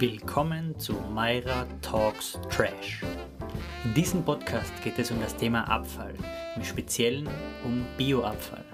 [0.00, 3.02] Willkommen zu Myra Talks Trash.
[3.84, 6.14] In diesem Podcast geht es um das Thema Abfall,
[6.56, 7.28] im Speziellen
[7.64, 8.64] um Bioabfall.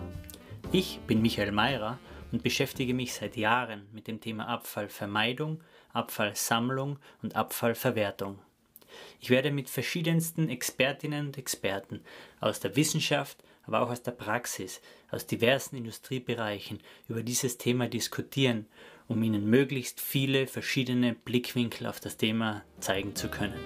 [0.72, 1.98] Ich bin Michael Myra
[2.32, 8.38] und beschäftige mich seit Jahren mit dem Thema Abfallvermeidung, Abfallsammlung und Abfallverwertung.
[9.20, 12.00] Ich werde mit verschiedensten Expertinnen und Experten
[12.40, 18.66] aus der Wissenschaft, aber auch aus der Praxis, aus diversen Industriebereichen über dieses Thema diskutieren,
[19.10, 23.58] um Ihnen möglichst viele verschiedene Blickwinkel auf das Thema zeigen zu können.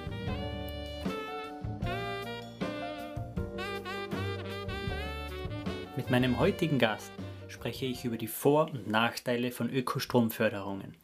[5.97, 7.13] Mit meinem heutigen Gast
[7.47, 10.95] spreche ich über die Vor- und Nachteile von Ökostromförderungen.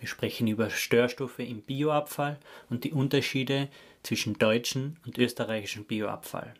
[0.00, 2.38] Wir sprechen über Störstoffe im Bioabfall
[2.70, 3.68] und die Unterschiede
[4.02, 6.52] zwischen deutschen und österreichischen Bioabfall.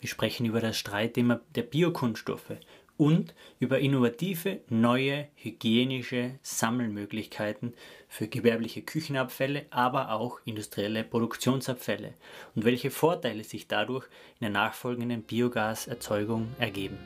[0.00, 2.52] Wir sprechen über das Streitthema der Biokunststoffe
[2.98, 7.72] und über innovative, neue hygienische Sammelmöglichkeiten
[8.08, 12.12] für gewerbliche Küchenabfälle, aber auch industrielle Produktionsabfälle
[12.54, 14.04] und welche Vorteile sich dadurch
[14.40, 16.98] in der nachfolgenden Biogaserzeugung ergeben.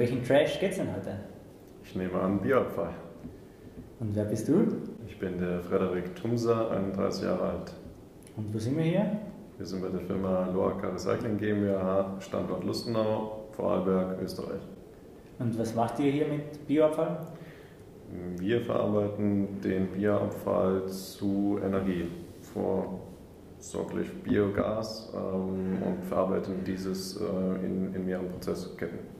[0.00, 1.14] Welchen Trash geht es denn heute?
[1.84, 2.94] Ich nehme an Bioabfall.
[4.00, 4.66] Und wer bist du?
[5.06, 7.74] Ich bin der Frederik Tumser, 31 Jahre alt.
[8.34, 9.18] Und wo sind wir hier?
[9.58, 14.62] Wir sind bei der Firma Loaca Recycling GmbH, Standort Lustenau, Vorarlberg, Österreich.
[15.38, 17.26] Und was macht ihr hier mit Bioabfall?
[18.38, 22.08] Wir verarbeiten den Bioabfall zu Energie,
[23.60, 29.19] vorsorglich Biogas ähm, und verarbeiten dieses äh, in, in mehreren Prozessketten.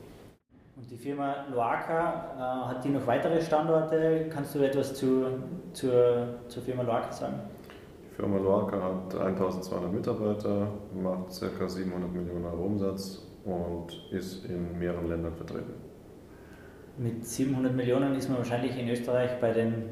[0.91, 4.27] Die Firma Loaca, äh, hat die noch weitere Standorte?
[4.29, 5.25] Kannst du etwas zu,
[5.73, 7.35] zur, zur Firma Loaca sagen?
[8.11, 10.67] Die Firma Loaca hat 1200 Mitarbeiter,
[11.01, 11.29] macht
[11.59, 11.69] ca.
[11.69, 15.75] 700 Millionen Euro Umsatz und ist in mehreren Ländern vertreten.
[16.99, 19.91] Mit 700 Millionen ist man wahrscheinlich in Österreich bei den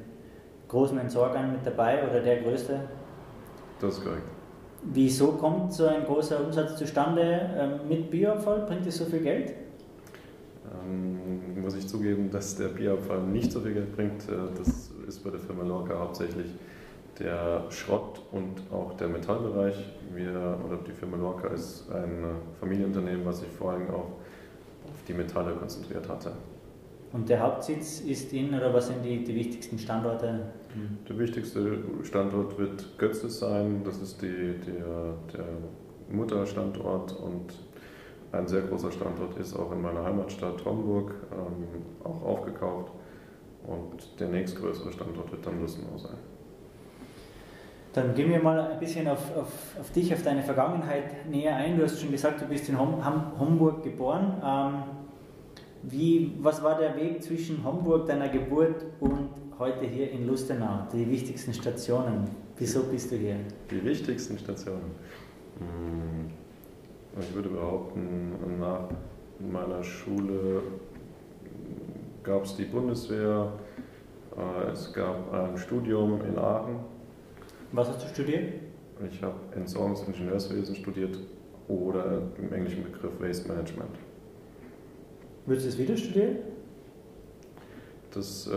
[0.67, 2.81] großen Entsorgern mit dabei oder der größte?
[3.81, 4.29] Das ist korrekt.
[4.83, 8.67] Wieso kommt so ein großer Umsatz zustande ähm, mit Bioabfall?
[8.67, 9.68] Bringt es so viel Geld?
[10.85, 14.29] Ähm, muss ich zugeben, dass der Bierabfall nicht so viel Geld bringt.
[14.29, 16.47] Äh, das ist bei der Firma Lorca hauptsächlich
[17.19, 19.75] der Schrott und auch der Metallbereich.
[20.15, 22.25] Wir, oder die Firma Lorca ist ein
[22.61, 24.07] Familienunternehmen, was sich vor allem auf,
[24.85, 26.33] auf die Metalle konzentriert hatte.
[27.13, 30.41] Und der Hauptsitz ist in, oder was sind die, die wichtigsten Standorte?
[31.09, 35.47] Der wichtigste Standort wird Götze sein, das ist die, der, der
[36.11, 37.55] Mutterstandort und
[38.33, 42.93] ein sehr großer Standort ist auch in meiner Heimatstadt Homburg, ähm, auch aufgekauft.
[43.67, 46.17] Und der nächstgrößere Standort wird dann Lustenau sein.
[47.93, 51.77] Dann gehen wir mal ein bisschen auf, auf, auf, dich, auf deine Vergangenheit näher ein.
[51.77, 53.03] Du hast schon gesagt, du bist in Hom
[53.39, 54.41] Homburg geboren.
[54.45, 54.83] Ähm,
[55.83, 60.87] wie, was war der Weg zwischen Homburg, deiner Geburt und heute hier in Lustenau?
[60.93, 62.25] Die wichtigsten Stationen.
[62.57, 63.37] Wieso bist du hier?
[63.71, 64.93] Die wichtigsten Stationen.
[65.59, 66.38] Hm.
[67.21, 68.89] Ich würde behaupten, nach
[69.41, 70.63] meiner Schule
[72.23, 73.53] gab es die Bundeswehr,
[74.37, 76.77] äh, es gab ein Studium in Aachen.
[77.73, 78.55] Was hast du studiert?
[79.11, 81.19] Ich habe Entsorgungsingenieurswesen studiert
[81.69, 83.99] oder im englischen Begriff Waste Management.
[85.47, 86.37] Würdest du es wieder studieren?
[88.15, 88.51] Das äh,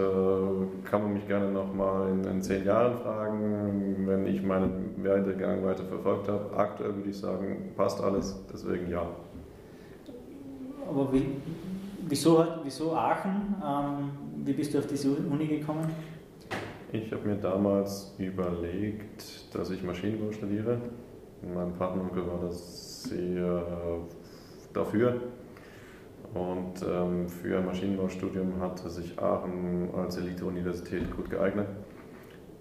[0.89, 5.83] kann man mich gerne nochmal in, in zehn Jahren fragen, wenn ich meinen Werdegang weiter
[5.83, 6.55] verfolgt habe.
[6.55, 9.05] Aktuell würde ich sagen, passt alles, deswegen ja.
[10.89, 11.25] Aber wie,
[12.07, 13.55] wieso, wieso Aachen?
[13.65, 14.11] Ähm,
[14.45, 15.87] wie bist du auf diese Uni gekommen?
[16.93, 20.77] Ich habe mir damals überlegt, dass ich Maschinenbau studiere.
[21.53, 23.63] Mein Partneronkel war das sehr
[24.73, 25.21] dafür.
[26.33, 31.67] Und ähm, für ein Maschinenbaustudium hatte sich Aachen als Elite-Universität gut geeignet.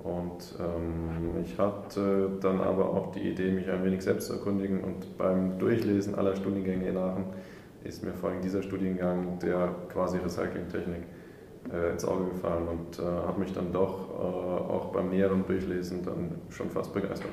[0.02, 4.82] Und ähm, ich hatte dann aber auch die Idee, mich ein wenig selbst zu erkundigen.
[4.82, 7.24] Und beim Durchlesen aller Studiengänge in Aachen
[7.84, 11.02] ist mir vor allem dieser Studiengang der quasi Recyclingtechnik
[11.72, 16.02] äh, ins Auge gefallen und äh, hat mich dann doch äh, auch beim näheren Durchlesen
[16.02, 17.30] dann schon fast begeistert.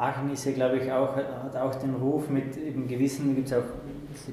[0.00, 3.54] Aachen ist ja, glaube ich, auch, hat auch den Ruf mit eben gewissen, gibt es
[3.54, 3.79] auch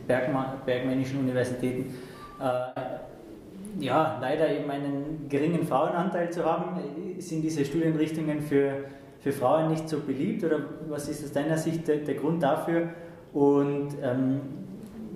[0.07, 1.93] Bergma, bergmännischen Universitäten,
[2.39, 6.79] äh, ja, leider eben einen geringen Frauenanteil zu haben.
[7.19, 8.85] Sind diese Studienrichtungen für,
[9.19, 10.59] für Frauen nicht so beliebt oder
[10.89, 12.89] was ist aus deiner Sicht der, der Grund dafür?
[13.33, 14.41] Und ähm,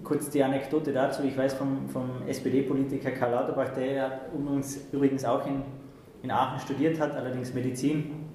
[0.03, 5.45] kurz die Anekdote dazu, ich weiß vom, vom SPD-Politiker Karl Lauterbach, der übrigens, übrigens auch
[5.47, 5.63] in
[6.23, 8.29] in Aachen studiert hat, allerdings Medizin,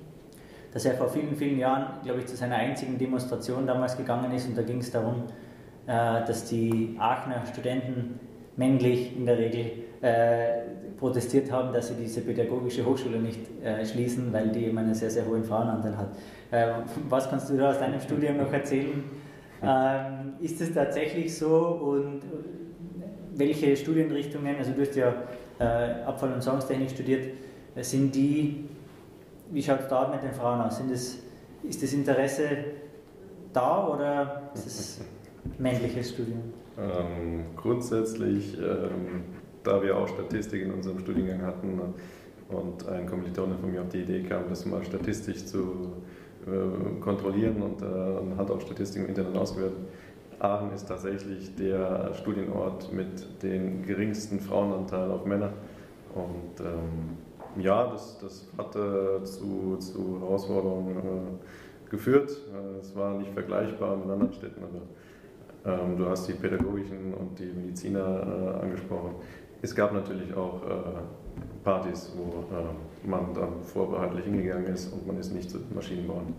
[0.73, 4.49] dass er vor vielen, vielen Jahren, glaube ich, zu seiner einzigen Demonstration damals gegangen ist
[4.49, 5.25] und da ging es darum,
[5.87, 8.19] dass die Aachener Studenten
[8.57, 10.63] männlich in der Regel äh,
[10.99, 15.11] protestiert haben, dass sie diese pädagogische Hochschule nicht äh, schließen, weil die eben einen sehr,
[15.11, 16.09] sehr hohen Frauenanteil hat.
[16.51, 19.05] Äh, was kannst du da aus deinem Studium noch erzählen?
[19.63, 22.23] Ähm, ist es tatsächlich so und
[23.35, 25.15] welche Studienrichtungen, also du hast ja
[25.59, 27.35] äh, Abfall- und Songstechnik studiert,
[27.81, 28.69] sind die,
[29.51, 30.79] wie schaut es da mit den Frauen aus?
[30.79, 31.19] Sind das,
[31.63, 32.49] ist das Interesse
[33.53, 35.01] da oder ist es
[35.59, 36.43] männliches Studium?
[36.79, 39.25] Ähm, grundsätzlich, ähm,
[39.63, 41.81] da wir auch Statistik in unserem Studiengang hatten
[42.49, 45.93] und ein Kommilitone von mir auf die Idee kam, das mal statistisch zu
[46.47, 49.79] äh, kontrollieren und äh, hat auch Statistik im Internet ausgewertet.
[50.39, 55.53] Aachen ist tatsächlich der Studienort mit dem geringsten Frauenanteil auf Männer.
[56.15, 62.31] Und ähm, ja, das, das hatte zu, zu Herausforderungen äh, geführt.
[62.31, 64.83] Äh, es war nicht vergleichbar mit anderen Städten, aber
[65.67, 69.17] ähm, du hast die pädagogischen und die Mediziner äh, angesprochen.
[69.63, 75.19] Es gab natürlich auch äh, Partys, wo äh, man dann vorbehaltlich hingegangen ist und man
[75.19, 76.35] ist nicht zu Maschinenbauern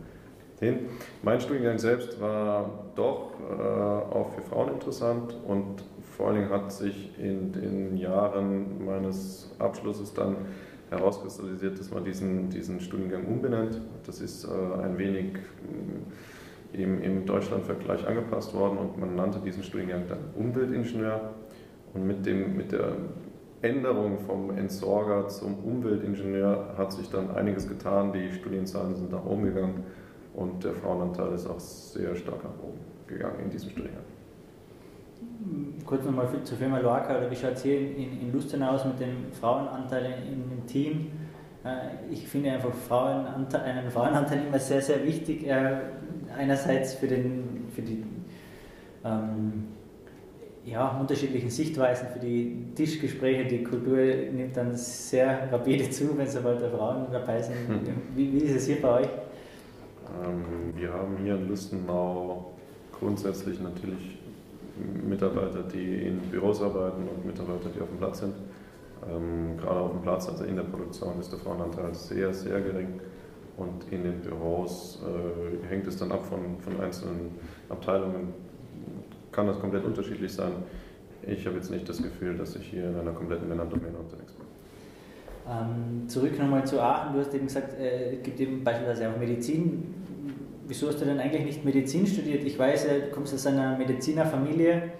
[0.59, 0.79] hin.
[1.23, 5.83] Mein Studiengang selbst war doch äh, auch für Frauen interessant und
[6.15, 10.35] vor allen Dingen hat sich in den Jahren meines Abschlusses dann
[10.89, 13.81] herauskristallisiert, dass man diesen, diesen Studiengang umbenennt.
[14.05, 15.39] Das ist äh, ein wenig äh,
[16.73, 21.33] im, im Deutschlandvergleich angepasst worden und man nannte diesen Studiengang dann Umweltingenieur.
[21.93, 22.97] Und mit, dem, mit der
[23.61, 28.11] Änderung vom Entsorger zum Umweltingenieur hat sich dann einiges getan.
[28.13, 29.83] Die Studienzahlen sind nach oben gegangen
[30.35, 34.03] und der Frauenanteil ist auch sehr stark nach oben gegangen in diesem Studiengang.
[35.85, 38.99] Kurz nochmal zur Firma Loaca, oder wie schaut es hier in, in Lustenau aus mit
[38.99, 41.07] dem Frauenanteil in, dem Team?
[41.63, 45.47] Äh, ich finde einfach Frauenanteil, einen Frauenanteil immer sehr, sehr wichtig.
[46.37, 48.03] Einerseits für, den, für die
[49.03, 49.65] ähm,
[50.65, 56.61] ja, unterschiedlichen Sichtweisen, für die Tischgespräche, die Kultur nimmt dann sehr rapide zu, wenn sobald
[56.61, 57.55] da Frauen dabei sind.
[57.67, 57.79] Hm.
[58.15, 59.07] Wie, wie ist es hier bei euch?
[59.07, 62.51] Ähm, wir haben hier in Lustenau
[62.91, 64.17] grundsätzlich natürlich
[65.07, 68.35] Mitarbeiter, die in Büros arbeiten und Mitarbeiter, die auf dem Platz sind.
[69.09, 72.99] Ähm, gerade auf dem Platz, also in der Produktion, ist der Frauenanteil sehr, sehr gering.
[73.57, 77.31] Und in den Büros äh, hängt es dann ab von, von einzelnen
[77.69, 78.33] Abteilungen,
[79.31, 80.51] kann das komplett unterschiedlich sein.
[81.25, 84.45] Ich habe jetzt nicht das Gefühl, dass ich hier in einer kompletten Männerdomäne unterwegs bin.
[85.49, 87.13] Ähm, zurück nochmal zu Aachen.
[87.13, 89.95] Du hast eben gesagt, äh, es gibt eben beispielsweise auch Medizin.
[90.67, 92.43] Wieso hast du denn eigentlich nicht Medizin studiert?
[92.43, 94.91] Ich weiß, du kommst aus einer Medizinerfamilie.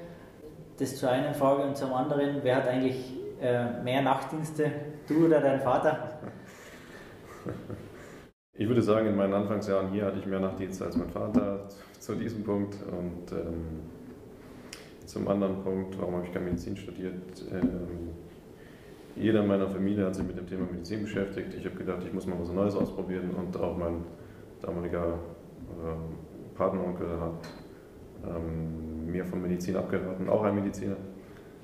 [0.80, 4.71] Das zur einen Frage und zum anderen, wer hat eigentlich äh, mehr Nachtdienste,
[5.07, 6.19] du oder dein Vater?
[8.59, 11.68] Ich würde sagen, in meinen Anfangsjahren hier hatte ich mehr Nachtdienste als mein Vater
[12.00, 12.75] zu diesem Punkt.
[12.88, 13.81] Und ähm,
[15.06, 17.13] zum anderen Punkt, warum habe ich keine Medizin studiert?
[17.51, 18.09] Ähm,
[19.15, 21.54] jeder in meiner Familie hat sich mit dem Thema Medizin beschäftigt.
[21.54, 24.04] Ich habe gedacht, ich muss mal was Neues ausprobieren und auch mein
[24.59, 25.19] damaliger
[25.80, 26.15] ähm,
[26.56, 27.48] Patenonkel hat
[28.25, 30.98] ähm, mir von Medizin abgeraten, auch ein Mediziner.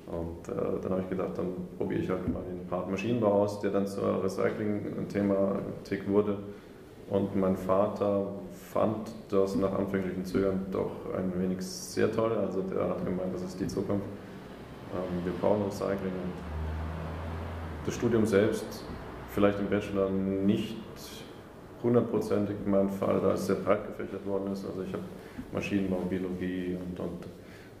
[0.06, 3.58] Und äh, dann habe ich gedacht, dann probiere ich halt mal den Part Maschinenbau aus,
[3.60, 6.38] der dann zur Recycling-Thematik wurde.
[7.14, 8.26] Und mein Vater
[8.72, 12.32] fand das nach anfänglichen Zögern doch ein wenig sehr toll.
[12.32, 14.04] Also der hat gemeint, das ist die Zukunft.
[14.92, 16.10] Ähm, wir brauchen Recycling
[17.86, 18.84] das Studium selbst,
[19.28, 20.76] vielleicht im Bachelor nicht
[21.84, 24.66] hundertprozentig mein Fall, da es sehr breit gefächert worden ist.
[24.66, 25.04] Also ich habe
[25.52, 27.26] Maschinenbau, Biologie und, und,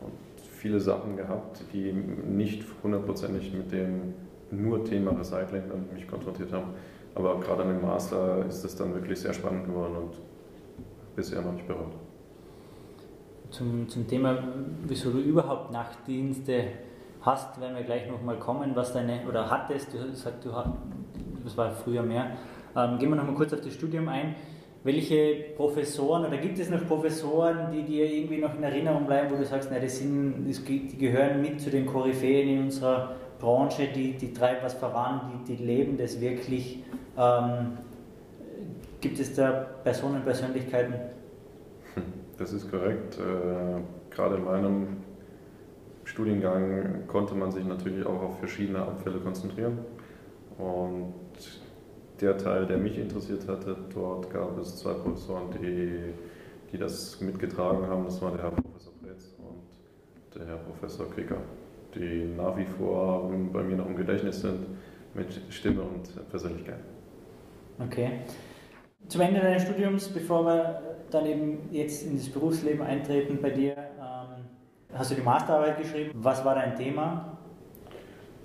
[0.00, 0.12] und
[0.52, 4.14] viele Sachen gehabt, die nicht hundertprozentig mit dem
[4.52, 5.62] nur Thema Recycling
[5.92, 6.68] mich konfrontiert haben.
[7.14, 10.14] Aber gerade an dem Master ist es dann wirklich sehr spannend geworden und
[11.14, 11.92] bisher noch nicht bereut.
[13.50, 14.36] Zum, zum Thema,
[14.82, 16.64] wieso du überhaupt Nachtdienste
[17.20, 20.50] hast, werden wir gleich nochmal kommen, was deine, oder hattest, du hast du
[21.44, 22.32] das war früher mehr.
[22.76, 24.34] Ähm, gehen wir nochmal kurz auf das Studium ein.
[24.82, 29.36] Welche Professoren, oder gibt es noch Professoren, die dir irgendwie noch in Erinnerung bleiben, wo
[29.36, 33.88] du sagst, na, das sind, das, die gehören mit zu den Koryphäen in unserer Branche,
[33.94, 36.82] die, die treiben was voran, die, die leben das wirklich.
[37.16, 37.78] Ähm,
[39.00, 39.50] gibt es da
[39.82, 40.94] Personen, Persönlichkeiten?
[42.36, 43.16] Das ist korrekt.
[43.18, 43.80] Äh,
[44.10, 44.86] gerade in meinem
[46.04, 49.78] Studiengang konnte man sich natürlich auch auf verschiedene Abfälle konzentrieren.
[50.58, 51.14] Und
[52.20, 56.12] der Teil, der mich interessiert hatte, dort gab es zwei Professoren, die,
[56.72, 58.04] die das mitgetragen haben.
[58.04, 61.38] Das war der Herr Professor Pretz und der Herr Professor Kricker,
[61.94, 64.66] die nach wie vor bei mir noch im Gedächtnis sind.
[65.14, 66.80] mit Stimme und Persönlichkeit.
[67.78, 68.20] Okay.
[69.08, 73.76] Zum Ende deines Studiums, bevor wir dann eben jetzt in das Berufsleben eintreten bei dir,
[73.76, 74.46] ähm,
[74.94, 76.12] hast du die Masterarbeit geschrieben.
[76.14, 77.36] Was war dein Thema?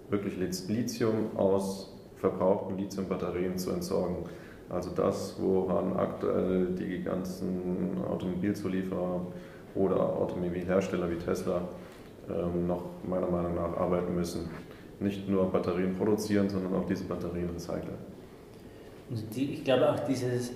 [0.08, 4.24] wirklich Lithium aus verbrauchten Lithiumbatterien zu entsorgen.
[4.72, 9.20] Also das, woran aktuell die ganzen Automobilzulieferer
[9.74, 11.60] oder Automobilhersteller wie Tesla
[12.28, 14.48] ähm, noch meiner Meinung nach arbeiten müssen.
[14.98, 17.98] Nicht nur Batterien produzieren, sondern auch diese Batterien recyceln.
[19.10, 20.52] Die, ich glaube auch dieses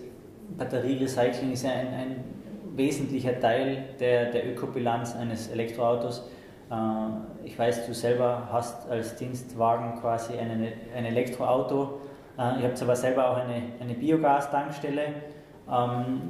[0.57, 2.25] Batterierecycling ist ein, ein
[2.75, 6.27] wesentlicher Teil der, der Ökobilanz eines Elektroautos.
[6.71, 6.75] Äh,
[7.45, 10.51] ich weiß, du selber hast als Dienstwagen quasi ein,
[10.97, 12.01] ein Elektroauto
[12.39, 15.03] äh, ihr habt aber selber auch eine, eine Biogas-Tankstelle.
[15.71, 16.21] Ähm,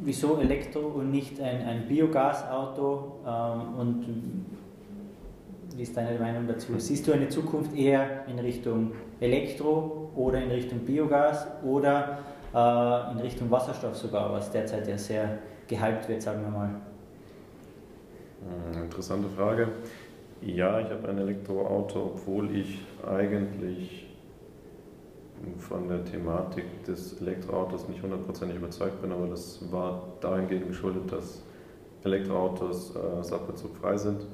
[0.00, 3.20] wieso Elektro und nicht ein, ein Biogasauto?
[3.26, 4.06] Ähm, und
[5.76, 6.78] wie ist deine Meinung dazu?
[6.78, 12.18] Siehst du eine Zukunft eher in Richtung Elektro oder in Richtung Biogas oder
[12.54, 16.70] äh, in Richtung Wasserstoff sogar, was derzeit ja sehr gehypt wird, sagen wir mal?
[18.72, 19.68] Hm, interessante Frage.
[20.40, 24.07] Ja, ich habe ein Elektroauto, obwohl ich eigentlich
[25.58, 31.42] von der Thematik des Elektroautos nicht hundertprozentig überzeugt bin, aber das war dahingehend geschuldet, dass
[32.04, 34.26] Elektroautos äh, sabbezugfrei sind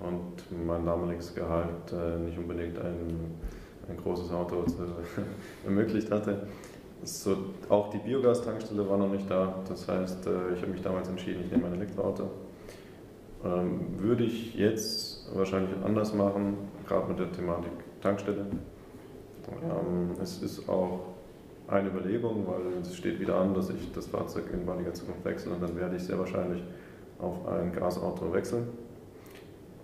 [0.00, 3.36] und mein damaliges Gehalt äh, nicht unbedingt ein,
[3.88, 4.64] ein großes Auto
[5.64, 6.46] ermöglicht hatte.
[7.04, 7.36] So,
[7.68, 11.44] auch die Biogastankstelle war noch nicht da, das heißt, äh, ich habe mich damals entschieden,
[11.44, 12.30] ich nehme ein Elektroauto.
[13.44, 16.56] Ähm, würde ich jetzt wahrscheinlich anders machen,
[16.88, 18.46] gerade mit der Thematik Tankstelle.
[19.62, 21.00] Ähm, es ist auch
[21.68, 25.52] eine Überlegung, weil es steht wieder an, dass ich das Fahrzeug in baldiger Zukunft wechsle
[25.52, 26.62] und dann werde ich sehr wahrscheinlich
[27.18, 28.68] auf ein Gasauto wechseln.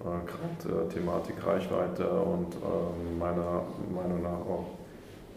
[0.00, 3.62] Äh, Gerade äh, Thematik Reichweite und äh, meiner
[3.94, 4.66] Meinung nach auch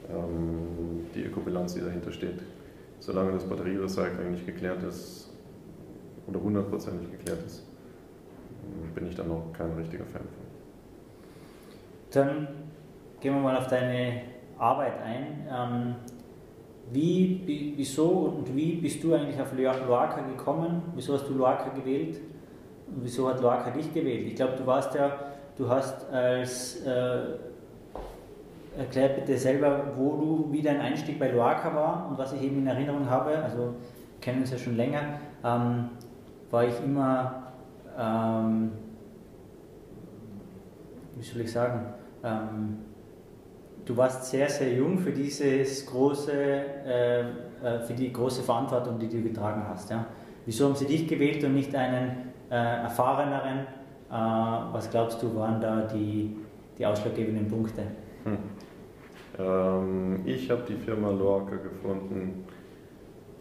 [0.10, 2.40] ähm, die Ökobilanz, die dahinter steht.
[3.00, 5.30] Solange das Batterierecycling nicht geklärt ist
[6.28, 7.64] oder hundertprozentig geklärt ist,
[8.96, 10.48] bin ich dann noch kein richtiger Fan von.
[12.12, 12.48] Dann
[13.20, 14.22] gehen wir mal auf deine
[14.58, 15.48] Arbeit ein.
[15.52, 15.96] Ähm,
[16.92, 20.82] wie, wieso und wie bist du eigentlich auf Loaca gekommen?
[20.96, 22.20] Wieso hast du Loaca gewählt?
[22.88, 24.28] Und wieso hat Loaca dich gewählt?
[24.28, 25.20] Ich glaube, du warst ja,
[25.58, 27.20] du hast als, äh,
[28.78, 32.60] erklär bitte selber, wo du, wie dein Einstieg bei Loaca war und was ich eben
[32.60, 33.74] in Erinnerung habe, also
[34.22, 35.90] kennen uns ja schon länger, ähm,
[36.52, 37.44] war ich immer,
[38.00, 38.72] ähm,
[41.16, 41.82] wie soll ich sagen,
[42.24, 42.78] ähm,
[43.88, 49.08] du warst sehr, sehr jung für dieses große, äh, äh, für die große Verantwortung, die
[49.08, 49.90] du getragen hast.
[49.90, 50.06] Ja?
[50.46, 53.60] Wieso haben sie dich gewählt und nicht einen äh, erfahreneren?
[54.10, 54.14] Äh,
[54.74, 56.36] was glaubst du, waren da die,
[56.78, 57.84] die ausschlaggebenden Punkte?
[58.26, 58.38] Hm.
[59.40, 62.46] Ähm, ich habe die Firma Lorca gefunden,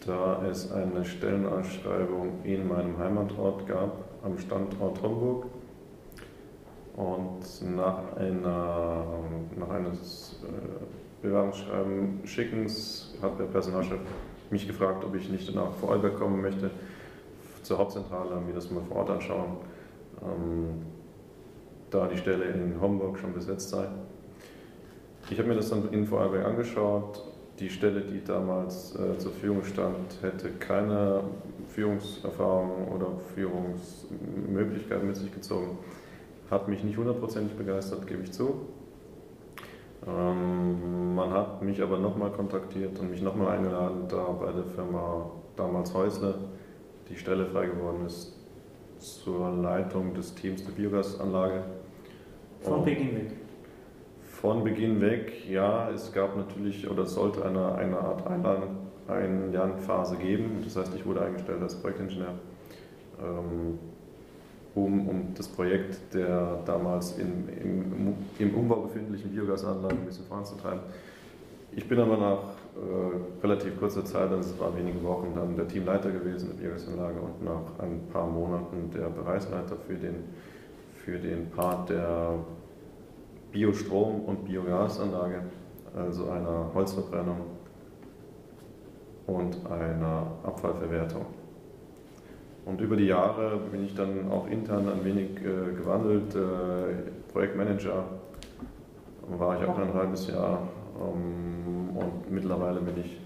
[0.05, 5.47] da es eine Stellenausschreibung in meinem Heimatort gab, am Standort Homburg.
[6.97, 9.05] Und nach, einer,
[9.55, 13.99] nach eines äh, Bewerbungsschreiben Schickens hat der Personalchef
[14.49, 16.71] mich gefragt, ob ich nicht nach Vorarlberg kommen möchte,
[17.61, 19.57] zur Hauptzentrale, mir das mal vor Ort anschauen,
[20.23, 20.85] ähm,
[21.91, 23.87] da die Stelle in Homburg schon besetzt sei.
[25.29, 27.23] Ich habe mir das dann in Vorarlberg angeschaut.
[27.59, 31.21] Die Stelle, die damals äh, zur Verfügung stand, hätte keine
[31.67, 35.77] Führungserfahrung oder Führungsmöglichkeiten mit sich gezogen.
[36.49, 38.67] Hat mich nicht hundertprozentig begeistert, gebe ich zu.
[40.07, 45.29] Ähm, man hat mich aber nochmal kontaktiert und mich nochmal eingeladen, da bei der Firma
[45.55, 46.35] damals Häusle
[47.09, 48.33] die Stelle frei geworden ist
[48.99, 51.63] zur Leitung des Teams der Biogasanlage.
[52.61, 53.31] Von Beginn weg?
[54.21, 55.89] Von Beginn weg, ja.
[55.89, 58.23] Es gab natürlich oder es sollte eine, eine Art
[59.07, 60.61] Einlernphase geben.
[60.63, 62.33] Das heißt, ich wurde eingestellt als Projektingenieur.
[63.21, 63.79] Ähm,
[64.77, 70.81] um, um das Projekt der damals in, im, im Umbau befindlichen Biogasanlagen ein bisschen voranzutreiben.
[71.71, 72.39] Ich bin aber nach
[72.75, 77.19] äh, relativ kurzer Zeit, also es waren wenige Wochen, dann der Teamleiter gewesen der Biogasanlage
[77.19, 80.23] und nach ein paar Monaten der Bereichsleiter für den,
[80.93, 82.35] für den Part der
[83.51, 85.41] Biostrom- und Biogasanlage,
[85.95, 87.41] also einer Holzverbrennung
[89.25, 91.25] und einer Abfallverwertung.
[92.67, 96.35] Und über die Jahre bin ich dann auch intern ein wenig äh, gewandelt.
[96.35, 98.03] Äh, Projektmanager
[99.37, 100.67] war ich auch ein halbes Jahr
[100.99, 103.19] Ähm, und mittlerweile bin ich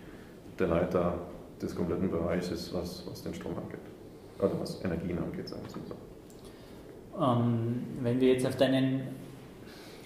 [0.60, 1.14] der Leiter
[1.62, 3.80] des kompletten Bereiches, was, was den Strom angeht.
[4.40, 7.24] Oder was Energien angeht, sagen wir so.
[7.24, 9.02] Ähm, wenn wir jetzt auf deinen,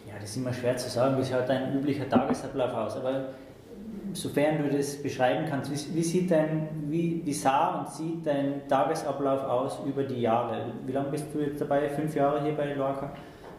[0.08, 3.30] ja, das ist immer schwer zu sagen, wie schaut dein üblicher Tagesablauf aus, aber
[4.16, 8.68] sofern du das beschreiben kannst, wie, wie, sieht dein, wie, wie sah und sieht dein
[8.68, 10.74] Tagesablauf aus über die Jahre?
[10.86, 11.90] Wie lange bist du jetzt dabei?
[11.90, 13.12] Fünf Jahre hier bei Lorca?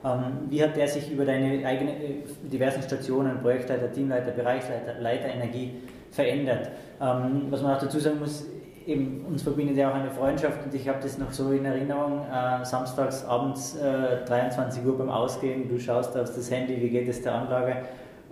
[0.05, 5.29] Ähm, wie hat der sich über deine eigenen äh, diversen Stationen, Projektleiter, Teamleiter, Bereichsleiter, Leiter
[5.29, 5.75] Energie
[6.11, 6.71] verändert?
[7.01, 8.47] Ähm, was man auch dazu sagen muss,
[8.87, 12.25] eben, uns verbindet ja auch eine Freundschaft und ich habe das noch so in Erinnerung,
[12.33, 17.09] äh, samstags abends äh, 23 Uhr beim Ausgehen, du schaust auf das Handy, wie geht
[17.09, 17.83] es der Anlage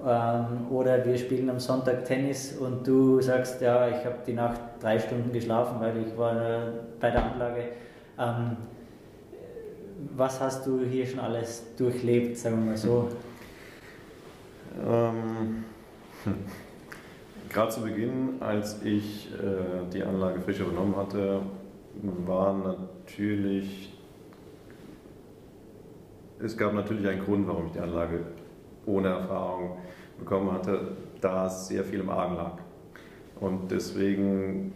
[0.06, 4.60] ähm, oder wir spielen am Sonntag Tennis und du sagst, ja, ich habe die Nacht
[4.80, 6.60] drei Stunden geschlafen, weil ich war äh,
[7.00, 7.64] bei der Anlage.
[8.18, 8.56] Ähm,
[10.16, 13.08] was hast du hier schon alles durchlebt, sagen wir mal so?
[14.86, 15.64] Ähm,
[16.24, 16.34] hm.
[17.48, 21.40] Gerade zu Beginn, als ich äh, die Anlage frisch übernommen hatte,
[22.26, 23.96] war natürlich,
[26.40, 28.20] es gab natürlich einen Grund, warum ich die Anlage
[28.86, 29.78] ohne Erfahrung
[30.18, 32.58] bekommen hatte, da sehr viel im Argen lag.
[33.40, 34.72] Und deswegen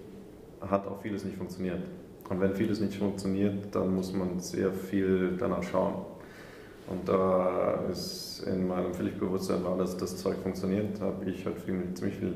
[0.60, 1.82] hat auch vieles nicht funktioniert.
[2.28, 5.94] Und wenn vieles nicht funktioniert, dann muss man sehr viel danach schauen.
[6.88, 11.82] Und da ist in meinem Pflichtbewusstsein war, dass das Zeug funktioniert, habe ich halt viel,
[11.94, 12.34] ziemlich viel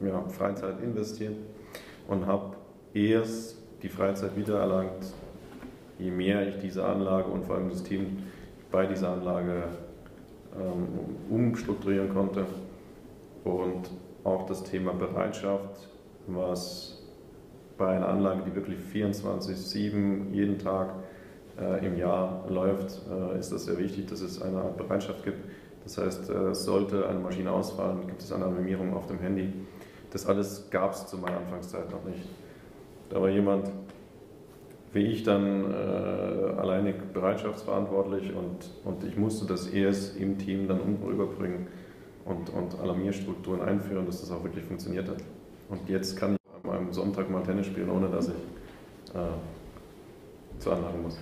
[0.00, 1.34] ja, Freizeit investiert
[2.06, 2.56] und habe
[2.94, 5.12] erst die Freizeit wiedererlangt,
[5.98, 8.18] je mehr ich diese Anlage und vor allem das Team
[8.70, 9.64] bei dieser Anlage
[11.30, 12.46] umstrukturieren konnte.
[13.44, 13.90] Und
[14.24, 15.88] auch das Thema Bereitschaft,
[16.26, 17.02] was
[17.78, 20.94] bei einer Anlage, die wirklich 24-7 jeden Tag
[21.60, 25.44] äh, im Jahr läuft, äh, ist das sehr wichtig, dass es eine Art Bereitschaft gibt.
[25.84, 29.52] Das heißt, äh, sollte eine Maschine ausfallen, gibt es eine Alarmierung auf dem Handy.
[30.10, 32.28] Das alles gab es zu meiner Anfangszeit noch nicht.
[33.10, 33.70] Da war jemand
[34.96, 40.80] wie ich dann äh, alleinig bereitschaftsverantwortlich und, und ich musste das erst im Team dann
[41.06, 41.68] rüberbringen
[42.24, 45.18] und, und Alarmierstrukturen einführen, dass das auch wirklich funktioniert hat.
[45.68, 48.34] Und jetzt kann ich am Sonntag mal Tennis spielen, ohne dass ich
[49.14, 51.18] äh, zur Anlage muss.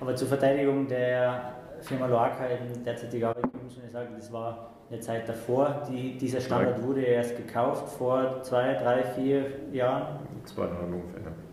[0.00, 5.00] Aber zur Verteidigung der Firma Loaca in derzeitiger Arbeit muss man sagen, das war eine
[5.00, 5.82] Zeit davor.
[5.90, 10.18] Die, dieser Standard wurde erst gekauft vor zwei, drei, vier Jahren.
[10.44, 11.20] Zwei Jahren ungefähr.
[11.20, 11.47] Okay.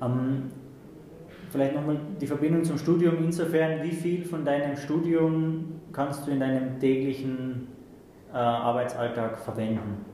[0.00, 0.50] Ähm,
[1.50, 3.16] vielleicht nochmal die Verbindung zum Studium.
[3.18, 7.68] Insofern, wie viel von deinem Studium kannst du in deinem täglichen
[8.32, 10.04] äh, Arbeitsalltag verwenden?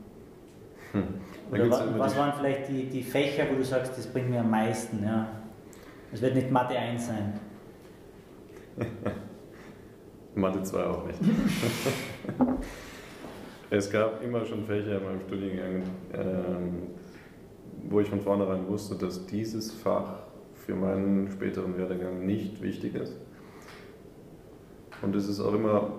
[0.92, 1.04] Hm.
[1.50, 4.50] Oder wa was waren vielleicht die, die Fächer, wo du sagst, das bringt mir am
[4.50, 5.04] meisten?
[5.04, 5.28] Ja?
[6.12, 7.40] Es wird nicht Mathe 1 sein.
[10.34, 11.20] Mathe 2 auch nicht.
[13.70, 16.82] es gab immer schon Fächer in meinem Studiengang, ähm,
[17.88, 20.20] wo ich von vornherein wusste, dass dieses Fach
[20.54, 23.14] für meinen späteren Werdegang nicht wichtig ist.
[25.02, 25.90] Und es ist auch immer,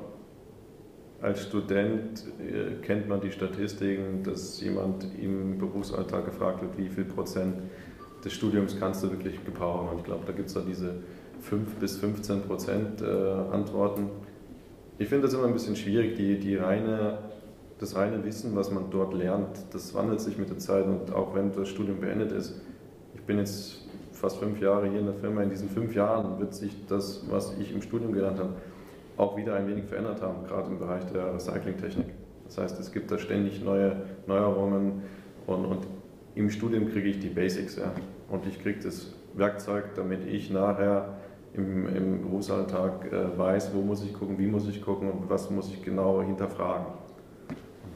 [1.21, 7.05] als Student äh, kennt man die Statistiken, dass jemand im Berufsalltag gefragt wird, wie viel
[7.05, 7.55] Prozent
[8.23, 9.89] des Studiums kannst du wirklich gebrauchen.
[9.89, 10.95] Und ich glaube, da gibt es da diese
[11.41, 14.09] 5 bis 15 Prozent äh, Antworten.
[14.99, 17.19] Ich finde das immer ein bisschen schwierig, die, die reine
[17.79, 20.85] das reine Wissen, was man dort lernt, das wandelt sich mit der Zeit.
[20.85, 22.59] Und auch wenn das Studium beendet ist,
[23.13, 26.53] ich bin jetzt fast fünf Jahre hier in der Firma, in diesen fünf Jahren wird
[26.53, 28.53] sich das, was ich im Studium gelernt habe,
[29.15, 32.07] auch wieder ein wenig verändert haben, gerade im Bereich der Recyclingtechnik.
[32.45, 35.03] Das heißt, es gibt da ständig neue Neuerungen
[35.45, 35.87] und, und
[36.35, 37.91] im Studium kriege ich die Basics ja,
[38.29, 41.17] und ich kriege das Werkzeug, damit ich nachher
[41.53, 45.49] im, im Berufsalltag äh, weiß, wo muss ich gucken, wie muss ich gucken und was
[45.49, 46.85] muss ich genau hinterfragen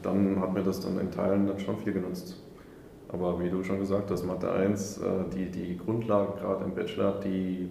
[0.02, 2.42] dann hat mir das dann in Teilen dann schon viel genutzt.
[3.08, 5.02] Aber wie du schon gesagt hast, Mathe 1, äh,
[5.34, 7.68] die, die Grundlagen gerade im Bachelor, die,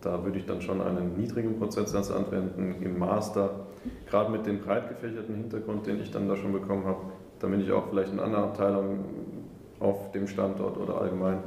[0.00, 2.82] da würde ich dann schon einen niedrigen Prozentsatz anwenden.
[2.82, 3.66] Im Master,
[4.10, 7.00] gerade mit dem breit gefächerten Hintergrund, den ich dann da schon bekommen habe,
[7.38, 9.04] damit ich auch vielleicht in anderen Abteilungen
[9.78, 11.38] auf dem Standort oder allgemein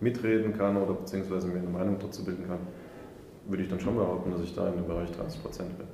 [0.00, 2.60] mitreden kann oder beziehungsweise mir eine Meinung dazu bilden kann,
[3.48, 5.86] würde ich dann schon behaupten, dass ich da in dem Bereich 30 Prozent bin.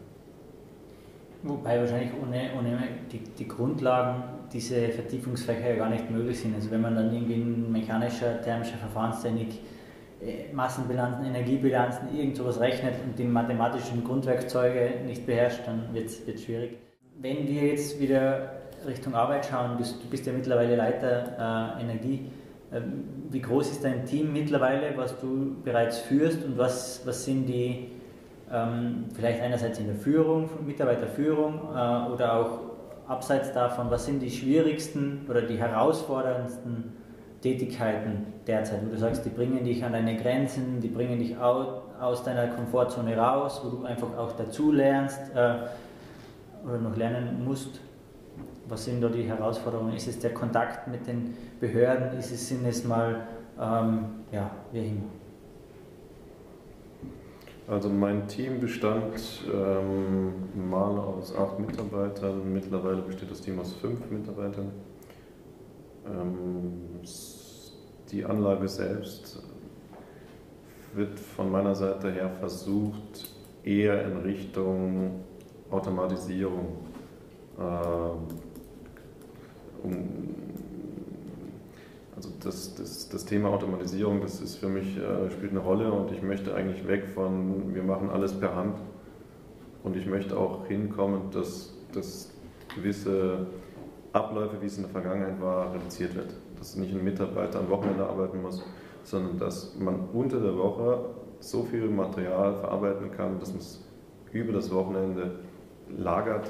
[1.47, 2.79] Wobei wahrscheinlich ohne, ohne
[3.13, 6.55] die, die Grundlagen diese Vertiefungsfächer ja gar nicht möglich sind.
[6.55, 9.61] Also wenn man dann irgendwie in mechanischer, thermischer Verfahrenstechnik
[10.23, 16.43] äh, Massenbilanzen, Energiebilanzen, irgend sowas rechnet und die mathematischen Grundwerkzeuge nicht beherrscht, dann wird es
[16.43, 16.79] schwierig.
[17.21, 22.31] Wenn wir jetzt wieder Richtung Arbeit schauen, du, du bist ja mittlerweile Leiter äh, Energie,
[22.71, 22.81] äh,
[23.29, 27.91] wie groß ist dein Team mittlerweile, was du bereits führst und was, was sind die
[28.55, 32.61] Ähm, vielleicht einerseits in der Führung, Mitarbeiterführung äh, oder auch
[33.09, 36.93] abseits davon, was sind die schwierigsten oder die herausforderndsten
[37.43, 42.23] Tätigkeiten derzeit, wo du sagst, die bringen dich an deine Grenzen, die bringen dich aus
[42.23, 45.55] deiner Komfortzone raus, wo du einfach auch dazu lernst äh,
[46.65, 47.81] oder noch lernen musst?
[48.69, 49.95] Was sind da die Herausforderungen?
[49.95, 52.17] Ist es der Kontakt mit den Behörden?
[52.19, 53.27] Ist es, sind es mal,
[53.61, 55.24] ähm, ja, wie immer?
[57.67, 60.35] Also mein Team bestand ähm,
[60.69, 64.71] mal aus acht Mitarbeitern, mittlerweile besteht das Team aus fünf Mitarbeitern.
[66.07, 66.73] Ähm,
[68.11, 69.43] die Anlage selbst
[70.93, 75.25] wird von meiner Seite her versucht, eher in Richtung
[75.71, 76.77] Automatisierung
[77.59, 77.63] äh,
[79.83, 80.35] um,
[82.17, 86.13] also das, das, das Thema Automatisierung, das ist für mich, äh, spielt eine Rolle und
[86.13, 88.79] ich möchte eigentlich weg von, wir machen alles per Hand
[89.83, 92.33] und ich möchte auch hinkommen, dass, dass
[92.75, 93.47] gewisse
[94.13, 96.35] Abläufe, wie es in der Vergangenheit war, reduziert wird.
[96.59, 98.65] Dass nicht ein Mitarbeiter am Wochenende arbeiten muss,
[99.03, 101.05] sondern dass man unter der Woche
[101.41, 103.85] so viel Material verarbeiten kann, dass man es
[104.33, 105.41] über das Wochenende
[105.97, 106.49] lagert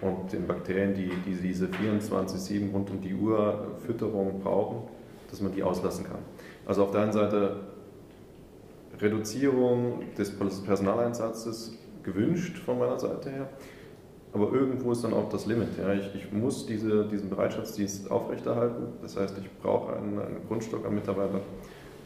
[0.00, 4.88] und den Bakterien, die, die diese 24-7 rund um die Uhr Fütterung brauchen,
[5.30, 6.20] dass man die auslassen kann.
[6.66, 7.56] Also auf der einen Seite
[9.00, 10.32] Reduzierung des
[10.64, 13.48] Personaleinsatzes gewünscht von meiner Seite her,
[14.32, 15.76] aber irgendwo ist dann auch das Limit.
[15.78, 15.92] Ja.
[15.92, 20.94] Ich, ich muss diese, diesen Bereitschaftsdienst aufrechterhalten, das heißt, ich brauche einen, einen Grundstock an
[20.94, 21.40] Mitarbeitern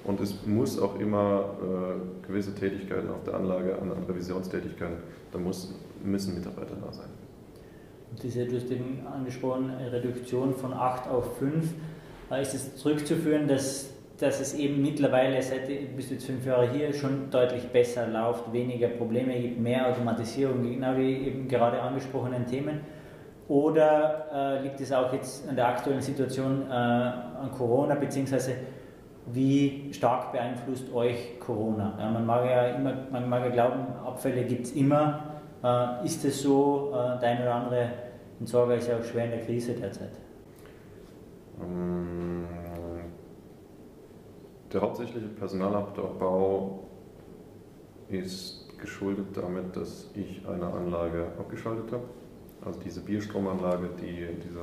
[0.04, 4.98] und es muss auch immer äh, gewisse Tätigkeiten auf der Anlage, an, an Revisionstätigkeiten,
[5.32, 7.23] da muss, müssen Mitarbeiter da sein
[8.22, 11.74] diese, du hast eben angesprochen, Reduktion von 8 auf 5,
[12.40, 16.92] ist es zurückzuführen, dass, dass es eben mittlerweile, seit bist du jetzt fünf Jahre hier,
[16.92, 22.80] schon deutlich besser läuft, weniger Probleme gibt, mehr Automatisierung, genau wie eben gerade angesprochenen Themen?
[23.48, 28.52] Oder äh, liegt es auch jetzt an der aktuellen Situation äh, an Corona, beziehungsweise
[29.26, 31.94] wie stark beeinflusst euch Corona?
[31.98, 35.20] Ja, man mag ja immer, man mag ja glauben, Abfälle gibt es immer.
[35.62, 37.88] Äh, ist es so, äh, der oder andere
[38.44, 40.12] Entsorger ist ja auch schwer in der Krise derzeit.
[41.62, 42.44] Ähm,
[44.70, 46.86] der hauptsächliche Personalabbau
[48.10, 52.04] ist geschuldet damit, dass ich eine Anlage abgeschaltet habe.
[52.66, 54.60] Also diese Bierstromanlage, die, diese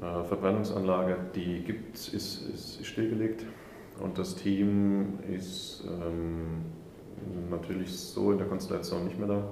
[0.00, 3.46] Holzverbrennungsanlage, äh, die gibt ist, ist stillgelegt.
[4.02, 6.64] Und das Team ist ähm,
[7.50, 9.44] natürlich so in der Konstellation nicht mehr da.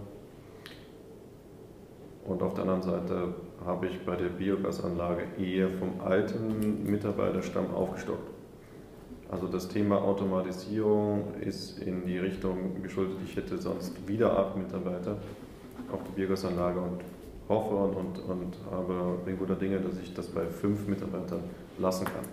[2.24, 8.30] Und auf der anderen Seite habe ich bei der Biogasanlage eher vom alten Mitarbeiterstamm aufgestockt.
[9.30, 15.16] Also das Thema Automatisierung ist in die Richtung geschuldet, ich hätte sonst wieder acht Mitarbeiter
[15.90, 17.00] auf der Biogasanlage und
[17.48, 21.40] hoffe und, und, und habe bin guter Dinge, dass ich das bei fünf Mitarbeitern
[21.78, 22.24] lassen kann.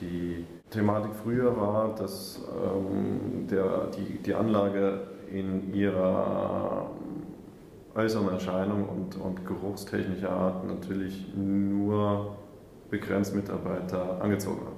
[0.00, 5.00] Die Thematik früher war, dass ähm, der, die, die Anlage
[5.30, 6.90] in ihrer
[7.94, 12.36] äußeren Erscheinung und, und geruchstechnischer Art natürlich nur
[12.90, 14.74] begrenzt Mitarbeiter angezogen hat.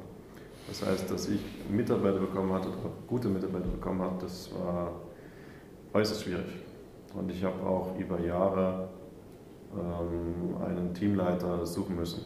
[0.69, 4.93] Das heißt, dass ich Mitarbeiter bekommen hatte oder gute Mitarbeiter bekommen habe, das war
[5.95, 6.47] äußerst schwierig.
[7.15, 8.89] Und ich habe auch über Jahre
[9.73, 12.23] ähm, einen Teamleiter suchen müssen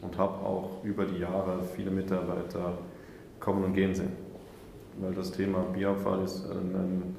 [0.00, 2.78] und habe auch über die Jahre viele Mitarbeiter
[3.38, 4.12] kommen und gehen sehen.
[5.00, 7.16] Weil das Thema Bierabfall ist ein,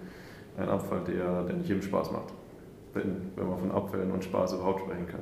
[0.57, 2.33] ein Abfall, der, der nicht jedem Spaß macht
[2.93, 5.21] wenn, wenn man von Abfällen und Spaß überhaupt sprechen kann.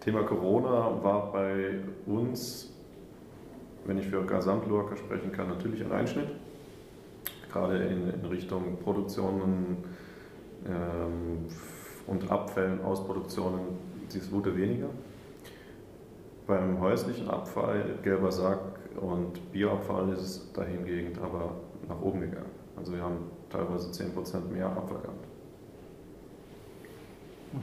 [0.00, 2.72] Thema Corona war bei uns,
[3.84, 6.28] wenn ich für Gesamtlurker sprechen kann, natürlich ein Einschnitt.
[7.52, 9.78] Gerade in, in Richtung Produktionen
[10.66, 11.46] ähm,
[12.06, 13.60] und Abfällen aus Produktionen,
[14.12, 14.88] dies wurde weniger.
[16.46, 18.60] Beim häuslichen Abfall, gelber Sack
[19.00, 21.56] und Bioabfall ist es dahingegen aber
[21.88, 22.50] nach oben gegangen.
[22.76, 25.37] Also wir haben teilweise 10% mehr Abfall gehabt.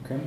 [0.04, 0.20] Okay.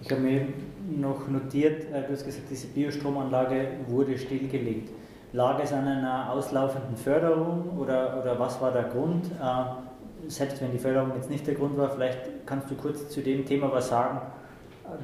[0.00, 0.48] Ich habe mir
[0.88, 4.90] noch notiert, äh, du hast gesagt, diese Biostromanlage wurde stillgelegt.
[5.32, 9.26] Lag es an einer auslaufenden Förderung oder, oder was war der Grund?
[9.26, 13.20] Äh, selbst wenn die Förderung jetzt nicht der Grund war, vielleicht kannst du kurz zu
[13.20, 14.20] dem Thema was sagen.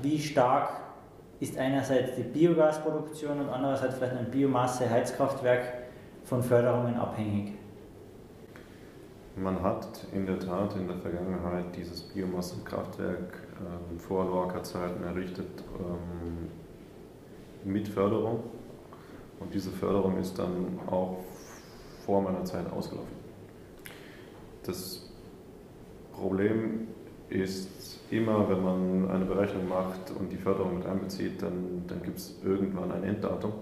[0.00, 0.70] Wie stark
[1.40, 5.62] ist einerseits die Biogasproduktion und andererseits vielleicht ein Biomasse-Heizkraftwerk
[6.24, 7.54] von Förderungen abhängig?
[9.36, 15.46] Man hat in der Tat in der Vergangenheit dieses Biomassenkraftwerk ähm, vor Lorca-Zeiten errichtet
[15.78, 16.48] ähm,
[17.64, 18.42] mit Förderung.
[19.40, 21.18] Und diese Förderung ist dann auch
[22.04, 23.16] vor meiner Zeit ausgelaufen.
[24.64, 25.10] Das
[26.12, 26.88] Problem
[27.28, 32.18] ist immer, wenn man eine Berechnung macht und die Förderung mit einbezieht, dann, dann gibt
[32.18, 33.52] es irgendwann ein Enddatum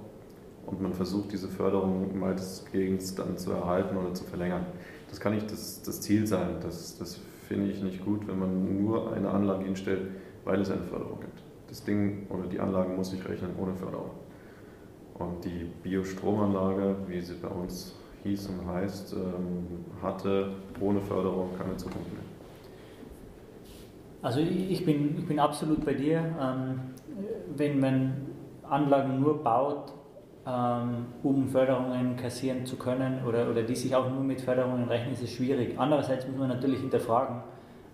[0.67, 4.67] und man versucht diese Förderung meistens dann zu erhalten oder zu verlängern.
[5.09, 6.57] Das kann nicht das, das Ziel sein.
[6.61, 10.03] Das, das finde ich nicht gut, wenn man nur eine Anlage hinstellt,
[10.45, 11.43] weil es eine Förderung gibt.
[11.69, 14.11] Das Ding oder die Anlage muss sich rechnen ohne Förderung.
[15.15, 21.77] Und die Biostromanlage, wie sie bei uns hieß und heißt, ähm, hatte ohne Förderung keine
[21.77, 22.23] Zukunft mehr.
[24.23, 26.19] Also ich bin, ich bin absolut bei dir.
[26.41, 26.81] Ähm,
[27.57, 28.13] wenn man
[28.63, 29.93] Anlagen nur baut,
[30.45, 35.23] um Förderungen kassieren zu können oder, oder die sich auch nur mit Förderungen rechnen, ist
[35.23, 35.75] es schwierig.
[35.77, 37.43] Andererseits muss man natürlich hinterfragen,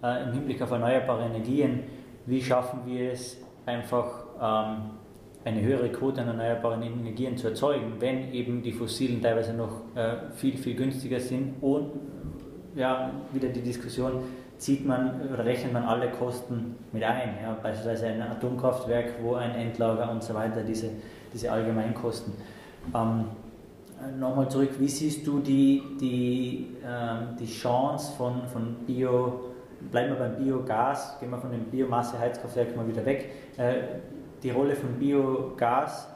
[0.02, 1.84] äh, im Hinblick auf erneuerbare Energien,
[2.26, 4.90] wie schaffen wir es einfach ähm,
[5.44, 10.30] eine höhere Quote an erneuerbaren Energien zu erzeugen, wenn eben die fossilen teilweise noch äh,
[10.34, 11.90] viel, viel günstiger sind und
[12.74, 14.22] ja, wieder die Diskussion,
[14.58, 17.36] zieht man oder rechnet man alle Kosten mit ein.
[17.42, 20.90] Ja, beispielsweise ein Atomkraftwerk, wo ein Endlager und so weiter, diese,
[21.36, 22.32] diese Allgemeinkosten.
[22.94, 23.26] Ähm,
[24.18, 29.40] Nochmal zurück, wie siehst du die, die, ähm, die Chance von, von Bio,
[29.90, 33.74] bleiben wir beim Biogas, gehen wir von dem Biomasse-Heizkraftwerk mal wieder weg, äh,
[34.42, 36.08] die Rolle von Biogas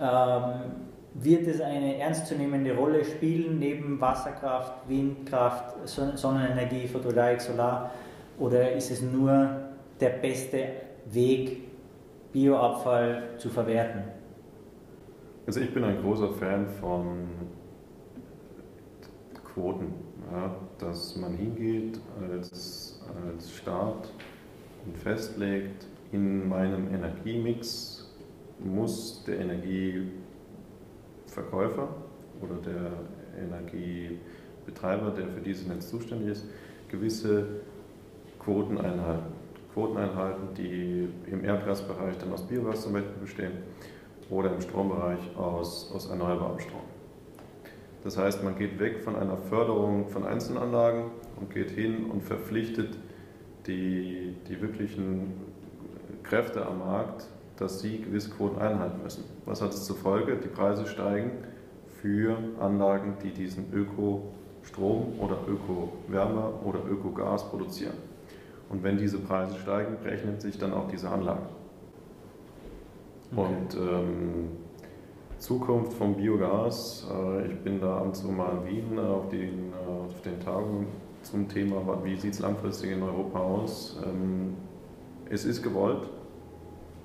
[0.00, 0.72] ähm,
[1.14, 7.90] wird es eine ernstzunehmende Rolle spielen neben Wasserkraft, Windkraft, Sonnenenergie, Photovoltaik, Solar?
[8.38, 9.48] Oder ist es nur
[10.00, 10.64] der beste
[11.06, 11.62] Weg,
[12.32, 14.19] Bioabfall zu verwerten?
[15.50, 17.26] Also ich bin ein großer Fan von
[19.52, 19.86] Quoten,
[20.30, 24.12] ja, dass man hingeht als, als Staat
[24.86, 28.14] und festlegt, in meinem Energiemix
[28.60, 30.12] muss der Energie
[31.26, 31.88] Verkäufer
[32.40, 32.92] oder der
[33.44, 36.44] Energiebetreiber, der für dieses Netz zuständig ist,
[36.88, 37.44] gewisse
[38.38, 39.32] Quoten einhalten.
[39.74, 43.52] Quoten einhalten, die im Erdgasbereich dann aus Biogas zum Beispiel bestehen
[44.30, 46.80] oder im Strombereich aus, aus erneuerbarem Strom.
[48.02, 52.96] Das heißt, man geht weg von einer Förderung von Einzelanlagen und geht hin und verpflichtet
[53.66, 55.34] die, die wirklichen
[56.22, 57.28] Kräfte am Markt
[57.60, 59.24] dass sie gewisse Quoten einhalten müssen.
[59.44, 60.36] Was hat es zur Folge?
[60.36, 61.30] Die Preise steigen
[62.00, 67.98] für Anlagen, die diesen Ökostrom oder Öko-Wärme oder Ökogas produzieren.
[68.70, 71.42] Und wenn diese Preise steigen, rechnet sich dann auch diese Anlage.
[73.32, 73.40] Okay.
[73.40, 74.48] Und ähm,
[75.38, 79.28] Zukunft vom Biogas, äh, ich bin da ab und zu mal in Wien äh, auf
[79.28, 80.86] den, äh, auf den Tagungen
[81.22, 83.98] zum Thema, wie sieht es langfristig in Europa aus.
[84.04, 84.54] Ähm,
[85.28, 86.08] es ist gewollt,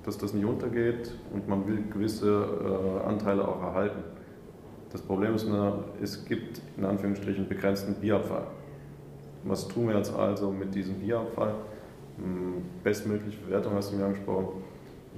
[0.04, 4.02] dass das nicht untergeht und man will gewisse äh, Anteile auch erhalten.
[4.90, 8.46] Das Problem ist nur, es gibt in Anführungsstrichen begrenzten Bierabfall.
[9.44, 11.54] Was tun wir jetzt also mit diesem Bierabfall?
[12.18, 14.62] Hm, bestmögliche Bewertung hast du mir angesprochen.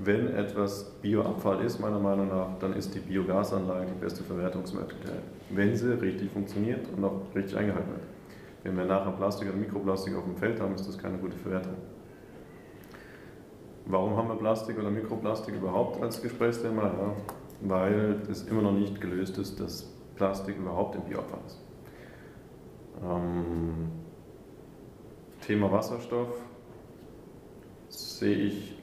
[0.00, 5.74] Wenn etwas Bioabfall ist, meiner Meinung nach, dann ist die Biogasanlage die beste Verwertungsmöglichkeit, wenn
[5.74, 8.02] sie richtig funktioniert und auch richtig eingehalten wird.
[8.62, 11.74] Wenn wir nachher Plastik oder Mikroplastik auf dem Feld haben, ist das keine gute Verwertung.
[13.86, 16.82] Warum haben wir Plastik oder Mikroplastik überhaupt als Gesprächsthema?
[16.82, 17.12] Ja,
[17.62, 21.60] weil es immer noch nicht gelöst ist, dass Plastik überhaupt im Bioabfall ist.
[23.02, 23.88] Ähm,
[25.40, 26.28] Thema Wasserstoff
[27.88, 28.77] sehe ich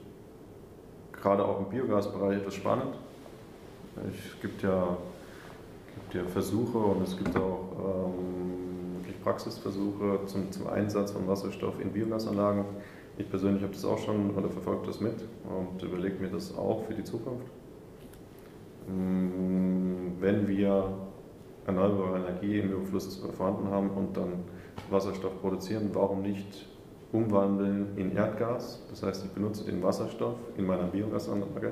[1.26, 2.96] gerade auch im Biogasbereich etwas spannend.
[4.08, 4.96] Es gibt ja,
[5.96, 11.92] gibt ja Versuche und es gibt auch ähm, Praxisversuche zum, zum Einsatz von Wasserstoff in
[11.92, 12.64] Biogasanlagen.
[13.18, 15.16] Ich persönlich habe das auch schon oder verfolge das mit
[15.50, 17.48] und überlege mir das auch für die Zukunft.
[18.88, 20.90] Mm, wenn wir
[21.66, 24.44] erneuerbare Energie im Überfluss vorhanden haben und dann
[24.92, 26.68] Wasserstoff produzieren, warum nicht
[27.16, 28.82] umwandeln in Erdgas?
[28.90, 31.72] Das heißt, ich benutze den Wasserstoff in meiner Biogasanlage,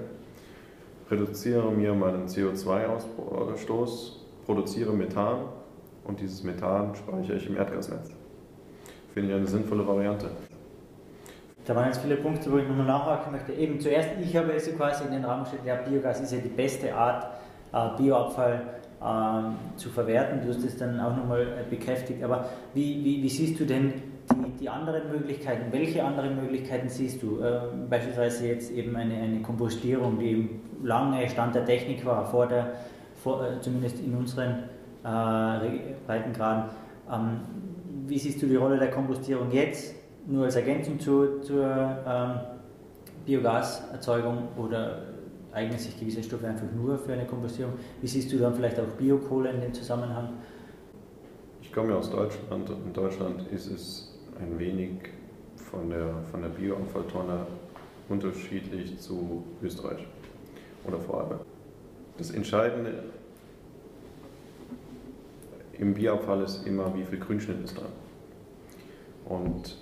[1.09, 4.13] reduziere mir meinen CO2-Ausstoß,
[4.45, 5.39] produziere Methan
[6.05, 8.11] und dieses Methan speichere ich im Erdgasnetz.
[9.13, 10.29] Finde ich eine sinnvolle Variante.
[11.65, 13.53] Da waren jetzt viele Punkte, wo ich nochmal nachhaken möchte.
[13.53, 16.49] Eben zuerst, ich habe es quasi in den Raum gestellt, ja, Biogas ist ja die
[16.49, 17.27] beste Art,
[17.71, 18.82] äh, Bioabfall äh,
[19.75, 20.41] zu verwerten.
[20.41, 22.23] Du hast es dann auch nochmal äh, bekräftigt.
[22.23, 23.93] Aber wie, wie, wie, siehst du denn
[24.31, 25.71] die, die anderen Möglichkeiten?
[25.71, 27.39] Welche anderen Möglichkeiten siehst du?
[27.41, 32.47] Äh, beispielsweise jetzt eben eine, eine Kompostierung, die eben lange Stand der Technik war, vor
[32.47, 32.73] der,
[33.21, 34.63] vor, äh, zumindest in unseren
[35.03, 36.65] äh, Breitengraden.
[37.11, 37.39] Ähm,
[38.07, 39.95] wie siehst du die Rolle der Kompostierung jetzt?
[40.27, 41.65] nur als Ergänzung zu, zur
[42.07, 42.39] ähm,
[43.25, 45.12] Biogaserzeugung oder
[45.53, 47.73] eignen sich gewisse Stoffe einfach nur für eine Kompostierung?
[48.01, 50.33] Wie siehst du dann vielleicht auch Biokohle in dem Zusammenhang?
[51.61, 55.09] Ich komme ja aus Deutschland und in Deutschland ist es ein wenig
[55.55, 57.47] von der, von der Bioabfalltonne
[58.09, 60.05] unterschiedlich zu Österreich
[60.85, 61.41] oder Vorarlberg.
[62.17, 63.03] Das Entscheidende
[65.77, 67.91] im Bierabfall ist immer, wie viel Grünschnitt ist dran.
[69.25, 69.77] Und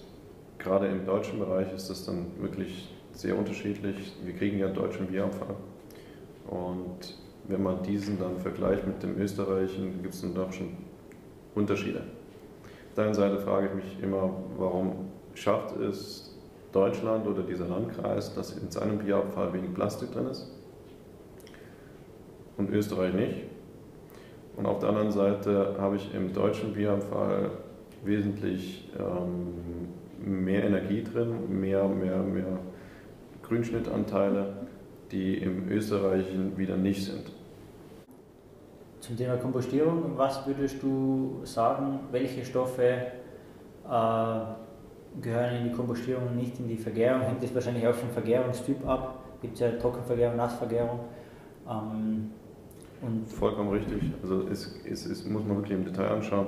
[0.58, 4.14] gerade im deutschen Bereich ist das dann wirklich sehr unterschiedlich.
[4.24, 5.56] Wir kriegen ja deutschen Bierabfall.
[6.48, 7.16] Und
[7.48, 10.70] wenn man diesen dann vergleicht mit dem österreichischen, gibt es dann doch schon
[11.54, 12.00] Unterschiede.
[12.00, 16.36] Auf der einen Seite frage ich mich immer, warum schafft es
[16.72, 20.52] Deutschland oder dieser Landkreis, dass in seinem Bierabfall wenig Plastik drin ist
[22.58, 23.36] und Österreich nicht.
[24.58, 27.52] Und auf der anderen Seite habe ich im deutschen Bierabfall
[28.04, 32.60] wesentlich ähm, mehr Energie drin, mehr, mehr, mehr
[33.52, 34.54] Grünschnittanteile,
[35.12, 37.34] die im österreichischen wieder nicht sind.
[39.02, 44.40] Zum Thema Kompostierung, was würdest du sagen, welche Stoffe äh,
[45.22, 47.24] gehören in die Kompostierung und nicht in die Vergärung?
[47.24, 49.22] Hängt das wahrscheinlich auch vom Vergärungstyp ab?
[49.42, 51.00] Gibt es ja Trockenvergärung, Nassvergärung.
[51.70, 52.32] Ähm,
[53.02, 54.14] und Vollkommen richtig.
[54.24, 56.48] Also es, es, es, muss man wirklich im Detail anschauen.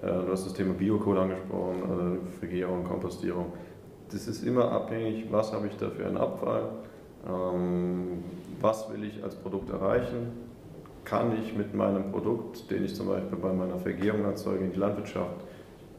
[0.00, 3.46] Äh, du hast das Thema Biokohle angesprochen, also Vergärung, Kompostierung.
[4.10, 6.68] Das ist immer abhängig, was habe ich da für einen Abfall,
[7.26, 8.22] ähm,
[8.60, 10.32] was will ich als Produkt erreichen,
[11.04, 14.78] kann ich mit meinem Produkt, den ich zum Beispiel bei meiner Vergärung erzeuge, in die
[14.78, 15.44] Landwirtschaft,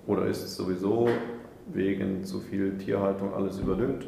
[0.08, 1.08] oder ist es sowieso
[1.74, 4.08] wegen zu viel Tierhaltung alles überdüngt?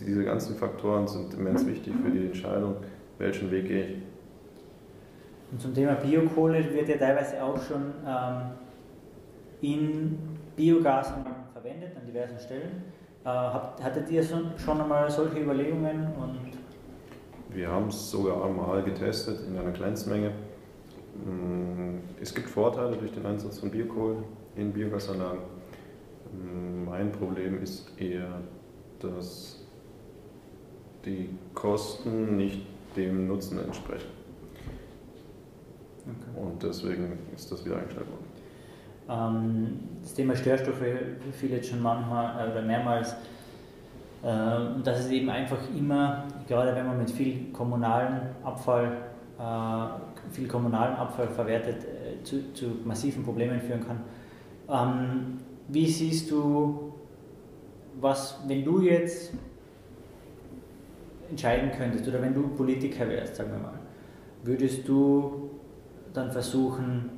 [0.00, 2.76] Diese ganzen Faktoren sind immens wichtig für die Entscheidung,
[3.18, 4.02] welchen Weg gehe ich.
[5.52, 8.50] Und zum Thema Biokohle wird ja teilweise auch schon ähm,
[9.60, 10.18] in
[10.56, 12.82] Biogasanlagen verwendet an diversen Stellen.
[13.24, 16.08] Äh, hattet ihr schon einmal solche Überlegungen?
[16.14, 16.52] Und
[17.50, 20.32] Wir haben es sogar einmal getestet in einer Kleinstmenge.
[21.24, 24.24] Mm, es gibt Vorteile durch den Einsatz von Biokohle
[24.56, 25.40] in Biogasanlagen.
[26.32, 28.40] Mm, mein Problem ist eher,
[28.98, 29.64] dass
[31.04, 34.10] die Kosten nicht dem Nutzen entsprechen.
[36.02, 36.40] Okay.
[36.44, 38.33] Und deswegen ist das wieder eingestellt worden.
[39.08, 40.84] Ähm, das Thema Störstoffe
[41.32, 43.14] fiel jetzt schon manchmal äh, oder mehrmals.
[44.24, 48.96] Äh, dass es eben einfach immer, gerade wenn man mit viel kommunalen Abfall,
[49.38, 54.00] äh, viel kommunalen Abfall verwertet, äh, zu, zu, massiven Problemen führen kann.
[54.70, 55.38] Ähm,
[55.68, 56.94] wie siehst du,
[58.00, 59.34] was, wenn du jetzt
[61.28, 63.78] entscheiden könntest oder wenn du Politiker wärst, sagen wir mal,
[64.42, 65.50] würdest du
[66.14, 67.10] dann versuchen,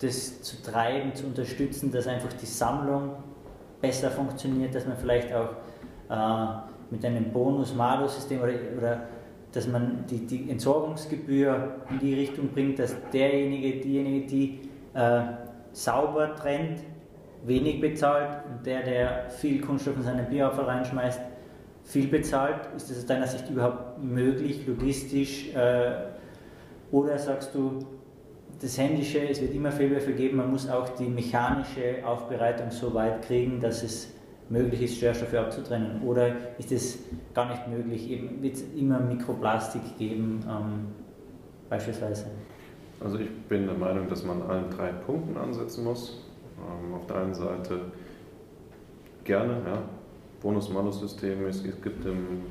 [0.00, 3.12] das zu treiben, zu unterstützen, dass einfach die Sammlung
[3.80, 5.50] besser funktioniert, dass man vielleicht auch
[6.10, 6.58] äh,
[6.90, 9.02] mit einem Bonus-Malus-System oder, oder
[9.52, 14.60] dass man die, die, Entsorgungsgebühr in die Richtung bringt, dass derjenige, diejenige, die
[14.94, 15.22] äh,
[15.72, 16.80] sauber trennt,
[17.44, 21.20] wenig bezahlt und der, der viel Kunststoff in seinen Bierabfall reinschmeißt,
[21.84, 22.68] viel bezahlt.
[22.76, 25.54] Ist das aus deiner Sicht überhaupt möglich, logistisch?
[25.54, 25.92] Äh,
[26.90, 27.78] oder sagst du,
[28.60, 33.22] das Händische, es wird immer Fehlwürfe geben, man muss auch die mechanische Aufbereitung so weit
[33.22, 34.12] kriegen, dass es
[34.48, 36.02] möglich ist, Störstoffe abzutrennen?
[36.02, 36.98] Oder ist es
[37.34, 38.08] gar nicht möglich?
[38.40, 40.86] wird es immer Mikroplastik geben, ähm,
[41.68, 42.26] beispielsweise?
[43.00, 46.24] Also ich bin der Meinung, dass man an allen drei Punkten ansetzen muss.
[46.58, 47.80] Ähm, auf der einen Seite
[49.22, 49.82] gerne, ja,
[50.42, 51.46] Bonus-Malus-System.
[51.46, 52.42] Es gibt im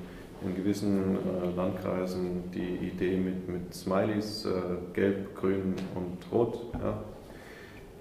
[0.43, 4.51] in gewissen äh, Landkreisen die Idee mit, mit Smileys, äh,
[4.93, 7.03] gelb, grün und rot, ja,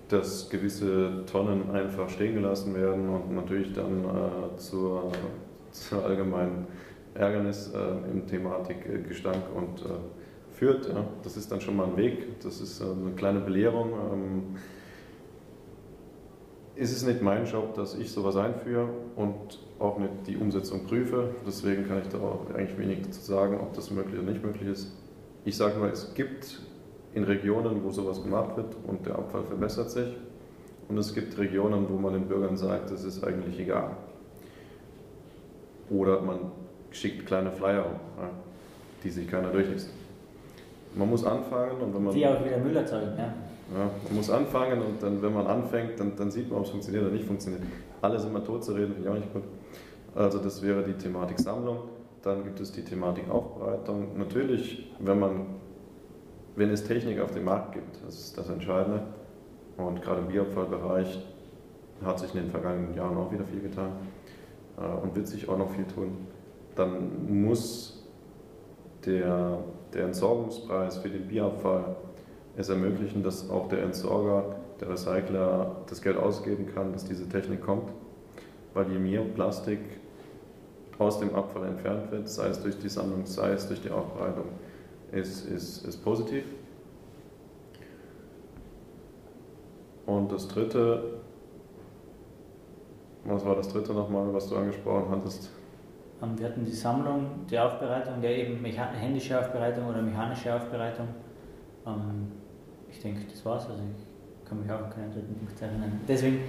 [0.09, 5.12] dass gewisse Tonnen einfach stehen gelassen werden und natürlich dann äh, zur,
[5.70, 6.66] zur allgemeinen
[7.14, 9.94] Ärgernis äh, im Thematik äh, Gestank und äh,
[10.53, 10.88] führt.
[10.88, 11.05] Ja.
[11.22, 13.90] Das ist dann schon mal ein Weg, das ist eine kleine Belehrung.
[14.12, 14.42] Ähm,
[16.77, 21.31] ist es nicht mein Job, dass ich sowas einführe und auch nicht die Umsetzung prüfe.
[21.47, 24.69] Deswegen kann ich da auch eigentlich wenig dazu sagen, ob das möglich oder nicht möglich
[24.69, 24.93] ist.
[25.44, 26.61] Ich sage nur, es gibt
[27.15, 30.09] in Regionen, wo sowas gemacht wird und der Abfall verbessert sich.
[30.88, 33.96] Und es gibt Regionen, wo man den Bürgern sagt, das ist eigentlich egal.
[35.90, 36.53] Oder man
[36.90, 37.87] schickt kleine Flyer,
[39.03, 39.90] die sich keiner durchliest.
[40.94, 42.15] Man muss anfangen und wenn man.
[42.15, 43.35] Die auch wieder Müll erzeugen, ja.
[43.75, 46.71] Ja, man muss anfangen und dann, wenn man anfängt, dann, dann sieht man, ob es
[46.71, 47.62] funktioniert oder nicht funktioniert.
[48.00, 49.42] Alles immer tot zu reden, finde ich auch nicht gut.
[50.14, 51.81] Also das wäre die Thematik Sammlung.
[52.23, 54.17] Dann gibt es die Thematik Aufbereitung.
[54.19, 55.46] Natürlich, wenn man,
[56.54, 59.02] wenn es Technik auf dem Markt gibt, das ist das Entscheidende.
[59.77, 61.27] Und gerade im Bioabfallbereich
[62.04, 63.90] hat sich in den vergangenen Jahren auch wieder viel getan
[64.79, 66.27] äh, und wird sich auch noch viel tun.
[66.77, 68.06] Dann muss
[69.04, 69.58] der,
[69.92, 71.96] der Entsorgungspreis für den Bierabfall
[72.57, 77.63] es ermöglichen, dass auch der Entsorger der Recycler das Geld ausgeben kann, dass diese Technik
[77.63, 77.90] kommt.
[78.75, 79.81] Weil je mehr Plastik
[80.98, 84.46] aus dem Abfall entfernt wird, sei es durch die Sammlung, sei es durch die Aufbereitung,
[85.13, 86.44] ist, ist, ist positiv.
[90.07, 91.02] Und das dritte,
[93.25, 95.50] was war das dritte nochmal, was du angesprochen hattest?
[96.23, 101.09] Ähm, wir hatten die Sammlung, die Aufbereitung, der eben händische Aufbereitung oder mechanische Aufbereitung.
[101.87, 102.33] Ähm,
[102.97, 103.69] ich denke, das war's.
[103.69, 106.01] Also ich kann mich auch an keinen dritten Punkt erinnern.
[106.09, 106.40] Deswegen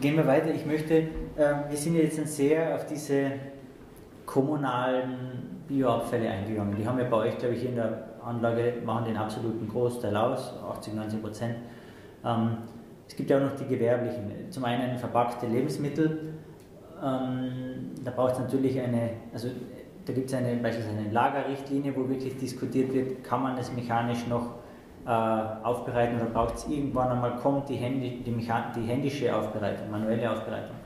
[0.00, 0.52] gehen wir weiter.
[0.52, 1.08] Ich möchte, ähm,
[1.68, 3.32] wir sind jetzt sehr auf diese
[4.26, 6.76] kommunalen Bioabfälle eingegangen.
[6.76, 10.54] Die haben ja bei euch, glaube ich, in der Anlage, machen den absoluten Großteil aus,
[10.70, 11.56] 80, 90 Prozent.
[13.08, 14.50] Es gibt ja auch noch die gewerblichen.
[14.50, 16.34] Zum einen verpackte Lebensmittel.
[17.02, 19.48] Ähm, da braucht es natürlich eine, also
[20.06, 24.26] da gibt es eine, beispielsweise eine Lagerrichtlinie, wo wirklich diskutiert wird, kann man es mechanisch
[24.28, 24.61] noch
[25.06, 30.30] äh, aufbereiten oder braucht es irgendwann einmal, kommt die, Händi, die, die händische Aufbereitung, manuelle
[30.30, 30.76] Aufbereitung,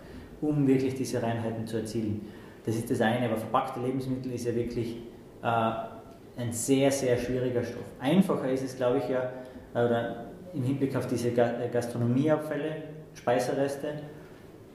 [0.40, 2.22] um wirklich diese Reinheiten zu erzielen.
[2.64, 4.96] Das ist das eine, aber verpackte Lebensmittel ist ja wirklich
[5.42, 7.84] äh, ein sehr, sehr schwieriger Stoff.
[8.00, 9.30] Einfacher ist es, glaube ich, ja,
[9.72, 12.82] oder im Hinblick auf diese äh, Gastronomieabfälle,
[13.14, 13.88] Speisereste.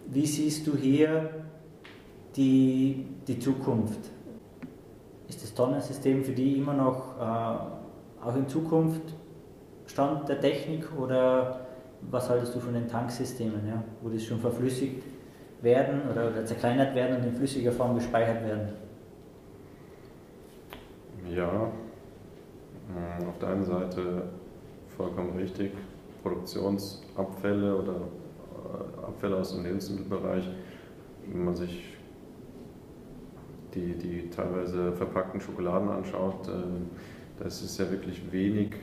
[0.08, 1.30] Wie siehst du hier
[2.36, 4.00] die, die Zukunft?
[5.28, 9.16] Ist das Tonnensystem für die immer noch äh, auch in Zukunft
[9.86, 11.62] Stand der Technik oder
[12.10, 15.04] was haltest du von den Tanksystemen, ja, wo das schon verflüssigt
[15.62, 18.70] werden oder, oder zerkleinert werden und in flüssiger Form gespeichert werden?
[21.30, 21.72] Ja,
[22.90, 24.24] äh, auf der einen Seite
[24.98, 25.72] vollkommen richtig.
[26.24, 30.48] Produktionsabfälle oder äh, Abfälle aus dem Lebensmittelbereich,
[31.28, 31.98] wenn man sich
[33.74, 38.76] die, die teilweise verpackten Schokoladen anschaut, äh, das ist ja wirklich wenig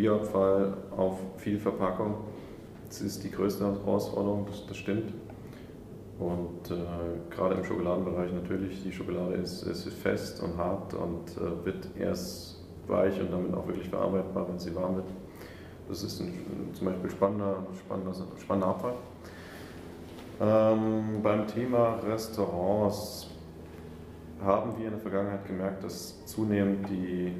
[0.00, 2.14] Bioabfall auf viel Verpackung.
[2.88, 5.12] Das ist die größte Herausforderung, das, das stimmt.
[6.18, 11.64] Und äh, gerade im Schokoladenbereich natürlich, die Schokolade ist, ist fest und hart und äh,
[11.64, 15.08] wird erst weich und damit auch wirklich verarbeitbar, wenn sie warm wird.
[15.88, 16.32] Das ist ein,
[16.72, 18.94] zum Beispiel spannender, spannender, spannender Abfall.
[20.40, 23.28] Ähm, beim Thema Restaurants
[24.42, 27.34] haben wir in der Vergangenheit gemerkt, dass zunehmend die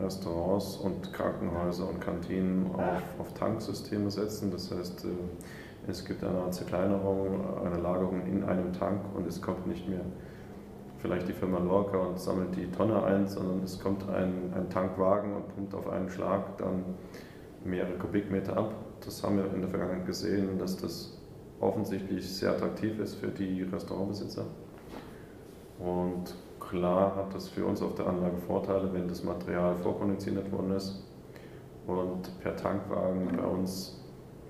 [0.00, 4.50] Restaurants und Krankenhäuser und Kantinen auf, auf Tanksysteme setzen.
[4.50, 5.08] Das heißt, äh,
[5.86, 10.00] es gibt eine Zerkleinerung, eine Lagerung in einem Tank und es kommt nicht mehr
[10.98, 15.34] vielleicht die Firma Lorca und sammelt die Tonne ein, sondern es kommt ein, ein Tankwagen
[15.34, 16.82] und pumpt auf einen Schlag dann
[17.62, 18.74] mehrere Kubikmeter ab.
[19.04, 21.18] Das haben wir in der Vergangenheit gesehen, dass das
[21.60, 24.46] offensichtlich sehr attraktiv ist für die Restaurantbesitzer.
[25.78, 26.34] Und
[26.68, 31.02] klar hat das für uns auf der Anlage Vorteile, wenn das Material vorkonditioniert worden ist
[31.86, 34.00] und per Tankwagen bei uns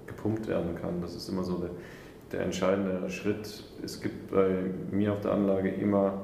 [0.06, 1.00] gepumpt werden kann.
[1.00, 1.70] Das ist immer so der,
[2.32, 3.64] der entscheidende Schritt.
[3.82, 6.22] Es gibt bei mir auf der Anlage immer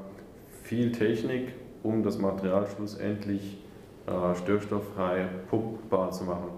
[0.63, 3.63] viel Technik, um das Material schlussendlich
[4.07, 6.51] äh, störstofffrei pumpbar zu machen.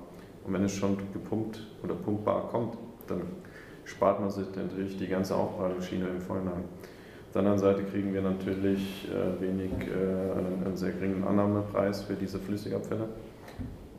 [0.45, 2.77] Und wenn es schon gepumpt oder pumpbar kommt,
[3.07, 3.23] dann
[3.85, 6.65] spart man sich natürlich die ganze Aufbereitungsschiene im Vorhinein.
[7.33, 12.13] Auf der anderen Seite kriegen wir natürlich äh, wenig, äh, einen, sehr geringen Annahmepreis für
[12.13, 13.09] diese Flüssigabfälle.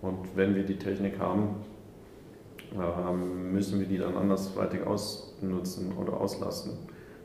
[0.04, 1.56] Und wenn wir die Technik haben,
[2.74, 3.12] äh,
[3.52, 6.74] müssen wir die dann andersweitig ausnutzen oder auslasten.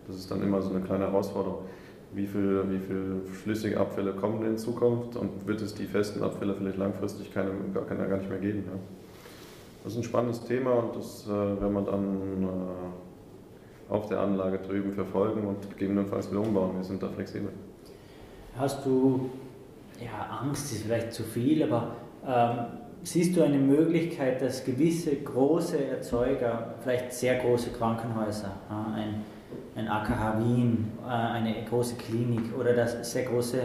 [0.07, 1.59] Das ist dann immer so eine kleine Herausforderung
[2.15, 6.55] wie viele wie viel flüssige Abfälle kommen in Zukunft und wird es die festen Abfälle
[6.55, 8.65] vielleicht langfristig keine, gar, keine, gar nicht mehr geben.
[8.67, 8.79] Ja.
[9.85, 12.49] Das ist ein spannendes Thema und das werden wir dann
[13.89, 16.76] auf der Anlage drüben verfolgen und gegebenenfalls wieder umbauen.
[16.76, 17.51] Wir sind da flexibel.
[18.59, 19.30] Hast du,
[20.01, 21.93] ja, Angst ist vielleicht zu viel, aber
[22.26, 22.66] ähm,
[23.03, 29.24] siehst du eine Möglichkeit, dass gewisse große Erzeuger, vielleicht sehr große Krankenhäuser, äh, ein
[29.78, 33.61] ein AKH Wien, äh, eine große Klinik oder das sehr große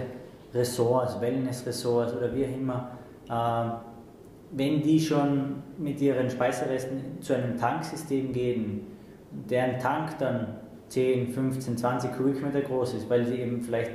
[0.53, 2.91] Ressorts, Wellness-Ressorts oder wie auch immer,
[3.29, 8.81] äh, wenn die schon mit ihren Speiseresten zu einem Tanksystem gehen,
[9.49, 10.59] deren Tank dann
[10.89, 13.91] 10, 15, 20 Kubikmeter groß ist, weil sie eben vielleicht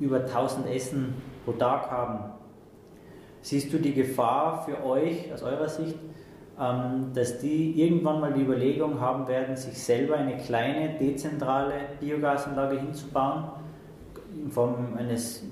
[0.00, 1.14] über 1000 Essen
[1.44, 2.32] pro Tag haben,
[3.40, 5.96] siehst du die Gefahr für euch aus eurer Sicht,
[6.60, 12.80] ähm, dass die irgendwann mal die Überlegung haben werden, sich selber eine kleine dezentrale Biogasanlage
[12.80, 13.44] hinzubauen,
[14.34, 15.44] in Form eines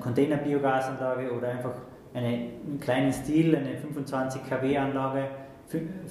[0.00, 1.74] Container-Biogasanlage oder einfach
[2.14, 5.28] eine, einen kleinen Stil, eine 25 kW Anlage,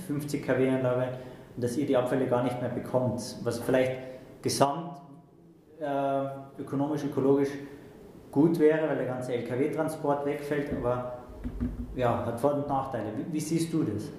[0.08, 1.08] 50 kW Anlage,
[1.56, 3.98] und dass ihr die Abfälle gar nicht mehr bekommt, was vielleicht
[4.42, 4.92] gesamt
[5.80, 7.50] äh, ökonomisch, ökologisch
[8.32, 11.20] gut wäre, weil der ganze LKW-Transport wegfällt, aber
[11.96, 13.06] ja, hat Vor- und Nachteile.
[13.16, 14.12] Wie, wie siehst du das?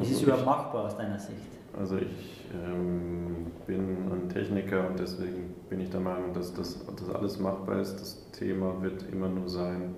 [0.00, 1.38] Ist es überhaupt machbar aus deiner Sicht?
[1.78, 7.14] Also ich ähm, bin ein Techniker und deswegen bin ich der Meinung, dass das dass
[7.14, 7.96] alles machbar ist.
[7.96, 9.94] Das Thema wird immer nur sein,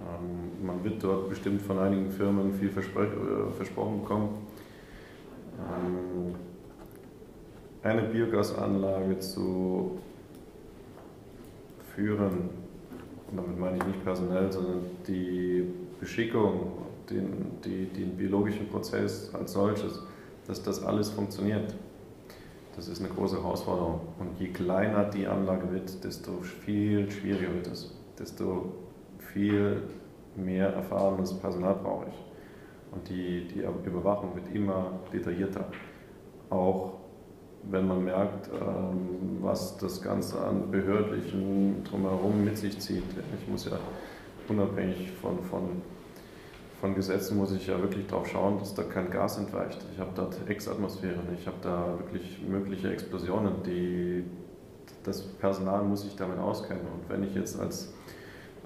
[0.00, 4.46] ähm, man wird dort bestimmt von einigen Firmen viel äh, versprochen bekommen.
[5.58, 6.34] Ähm,
[7.82, 9.98] eine Biogasanlage zu
[11.94, 12.50] führen,
[13.30, 15.64] und damit meine ich nicht personell, sondern die
[16.00, 16.72] Beschickung,
[17.10, 20.02] den, die, den biologischen Prozess als solches,
[20.46, 21.74] dass das alles funktioniert.
[22.76, 24.00] Das ist eine große Herausforderung.
[24.18, 27.92] Und je kleiner die Anlage wird, desto viel schwieriger wird es.
[28.18, 28.72] Desto
[29.38, 29.82] viel
[30.34, 32.24] mehr erfahrenes Personal brauche ich.
[32.92, 35.64] Und die, die Überwachung wird immer detaillierter.
[36.50, 36.94] Auch
[37.70, 43.04] wenn man merkt, ähm, was das Ganze an behördlichen drumherum mit sich zieht.
[43.40, 43.78] Ich muss ja
[44.48, 45.82] unabhängig von, von,
[46.80, 49.78] von Gesetzen, muss ich ja wirklich darauf schauen, dass da kein Gas entweicht.
[49.92, 54.24] Ich habe dort Exatmosphären, ich habe da wirklich mögliche Explosionen, die,
[55.04, 56.82] das Personal muss sich damit auskennen.
[56.82, 57.92] Und wenn ich jetzt als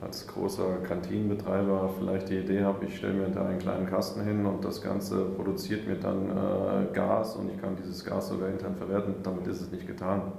[0.02, 4.44] als großer Kantinenbetreiber vielleicht die Idee habe, ich stelle mir da einen kleinen Kasten hin
[4.44, 8.74] und das Ganze produziert mir dann äh, Gas und ich kann dieses Gas sogar intern
[8.74, 10.32] verwerten, damit ist es nicht getan.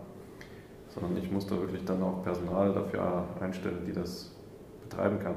[0.89, 4.36] Sondern ich muss da wirklich dann auch Personal dafür einstellen, die das
[4.84, 5.36] betreiben kann.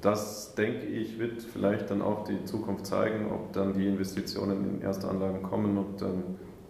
[0.00, 4.82] Das, denke ich, wird vielleicht dann auch die Zukunft zeigen, ob dann die Investitionen in
[4.82, 6.22] erste Anlagen kommen und dann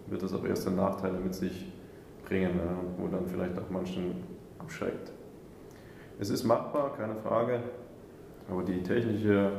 [0.07, 1.71] wird das auch erste Nachteile mit sich
[2.25, 2.59] bringen,
[2.97, 4.23] wo dann vielleicht auch manchen
[4.59, 5.11] abschreckt.
[6.19, 7.59] Es ist machbar, keine Frage,
[8.49, 9.51] aber die technische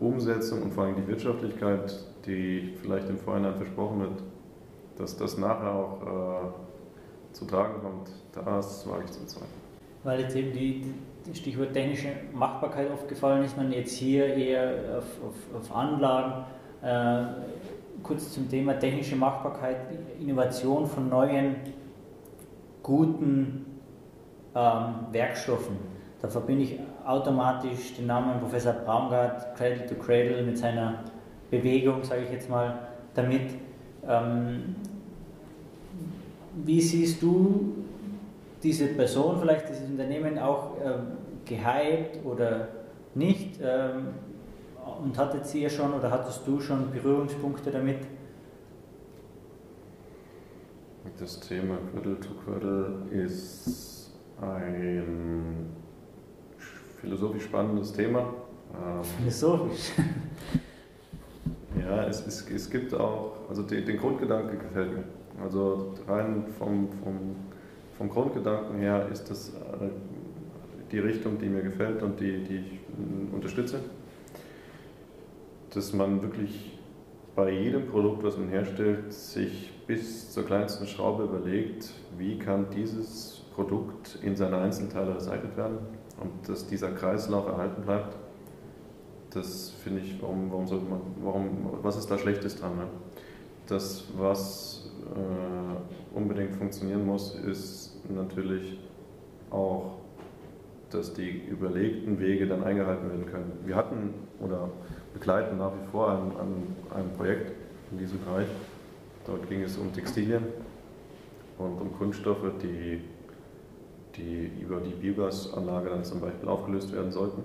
[0.00, 1.94] Umsetzung und vor allem die Wirtschaftlichkeit,
[2.26, 4.22] die vielleicht im Vorhinein versprochen wird,
[4.96, 9.50] dass das nachher auch äh, zu tragen kommt, das wage ich zu bezweifeln.
[10.04, 10.94] Weil jetzt eben die,
[11.26, 16.44] die, Stichwort technische Machbarkeit oft gefallen ist, man jetzt hier eher auf, auf, auf Anlagen.
[16.82, 17.24] Äh,
[18.02, 19.76] kurz zum Thema technische Machbarkeit,
[20.20, 21.56] Innovation von neuen,
[22.82, 23.67] guten
[24.58, 25.76] ähm, Werkstoffen.
[26.20, 31.04] Da verbinde ich automatisch den Namen Professor Braungart, Cradle to Cradle, mit seiner
[31.50, 32.78] Bewegung, sage ich jetzt mal,
[33.14, 33.50] damit.
[34.06, 34.74] Ähm,
[36.64, 37.74] wie siehst du
[38.62, 41.12] diese Person, vielleicht dieses Unternehmen auch ähm,
[41.44, 42.68] gehypt oder
[43.14, 43.60] nicht?
[43.62, 44.08] Ähm,
[45.02, 47.98] und hattet sie ja schon oder hattest du schon Berührungspunkte damit?
[51.20, 53.97] Das Thema Cradle to Cradle ist
[54.40, 55.66] ein
[57.00, 58.34] philosophisch spannendes Thema.
[58.74, 59.92] Ähm, philosophisch?
[61.80, 65.04] ja, es, es, es gibt auch, also die, den Grundgedanke gefällt mir.
[65.42, 67.36] Also rein vom, vom,
[67.96, 69.88] vom Grundgedanken her ist das äh,
[70.90, 72.80] die Richtung, die mir gefällt und die, die ich
[73.32, 73.80] unterstütze.
[75.74, 76.78] Dass man wirklich
[77.36, 83.37] bei jedem Produkt, was man herstellt, sich bis zur kleinsten Schraube überlegt, wie kann dieses
[83.58, 85.78] Produkt in seine Einzelteile recycelt werden
[86.20, 88.16] und dass dieser Kreislauf erhalten bleibt.
[89.30, 91.48] Das finde ich, warum, warum sollte man, warum,
[91.82, 92.76] was ist da Schlechtes dran?
[92.76, 92.84] Ne?
[93.66, 98.78] Das, was äh, unbedingt funktionieren muss, ist natürlich
[99.50, 99.96] auch,
[100.90, 103.52] dass die überlegten Wege dann eingehalten werden können.
[103.64, 104.70] Wir hatten oder
[105.12, 107.54] begleiten nach wie vor ein, ein, ein Projekt
[107.90, 108.46] in diesem Bereich.
[109.26, 110.44] Dort ging es um Textilien
[111.58, 113.00] und um Kunststoffe, die
[114.18, 117.44] die über die Biogasanlage dann zum Beispiel aufgelöst werden sollten.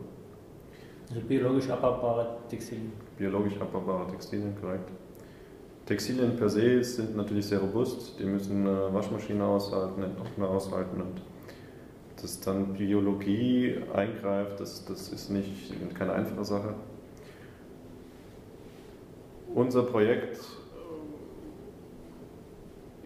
[1.09, 2.91] Also biologisch abbaubare Textilien.
[3.17, 4.89] Biologisch abbaubare Textilien, korrekt.
[5.86, 11.01] Textilien per se sind natürlich sehr robust, die müssen eine Waschmaschine aushalten, einen Trockner aushalten
[11.01, 11.21] und
[12.21, 16.74] dass dann Biologie eingreift, das, das ist nicht, keine einfache Sache.
[19.53, 20.39] Unser Projekt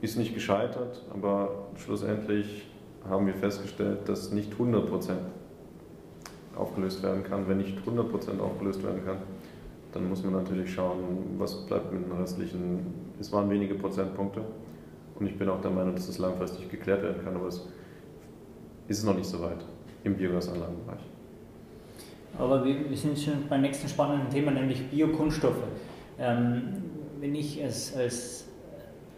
[0.01, 2.66] ist nicht gescheitert, aber schlussendlich
[3.09, 5.13] haben wir festgestellt, dass nicht 100%
[6.55, 7.47] aufgelöst werden kann.
[7.47, 9.17] Wenn nicht 100% aufgelöst werden kann,
[9.93, 12.85] dann muss man natürlich schauen, was bleibt mit den restlichen.
[13.19, 14.41] Es waren wenige Prozentpunkte
[15.15, 17.67] und ich bin auch der Meinung, dass es langfristig geklärt werden kann, aber es
[18.87, 19.63] ist noch nicht so weit
[20.03, 21.01] im Biogasanlagenbereich.
[22.37, 25.63] Aber wir, wir sind schon beim nächsten spannenden Thema, nämlich Biokunststoffe.
[26.19, 26.83] Ähm,
[27.19, 28.46] wenn ich als, als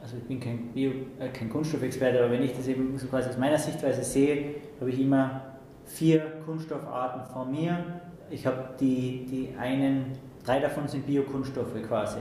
[0.02, 3.30] also ich bin kein, Bio, äh, kein Kunststoffexperte, aber wenn ich das eben so quasi
[3.30, 5.42] aus meiner Sichtweise sehe, habe ich immer
[5.86, 8.02] vier Kunststoffarten vor mir.
[8.30, 10.06] Ich habe die, die einen,
[10.46, 12.20] drei davon sind Biokunststoffe quasi.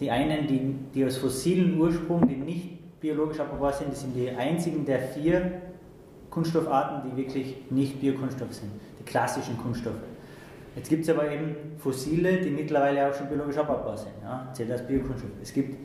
[0.00, 4.30] Die einen, die, die aus fossilen Ursprung, die nicht biologisch abbaubar sind, die sind die
[4.30, 5.60] einzigen der vier
[6.30, 9.96] Kunststoffarten, die wirklich nicht Biokunststoff sind, die klassischen Kunststoffe.
[10.76, 14.12] Jetzt gibt es aber eben Fossile, die mittlerweile auch schon biologisch abbaubar sind.
[14.22, 14.48] Ja?
[14.52, 15.32] Zählt als Biokunststoff.
[15.42, 15.76] Es gibt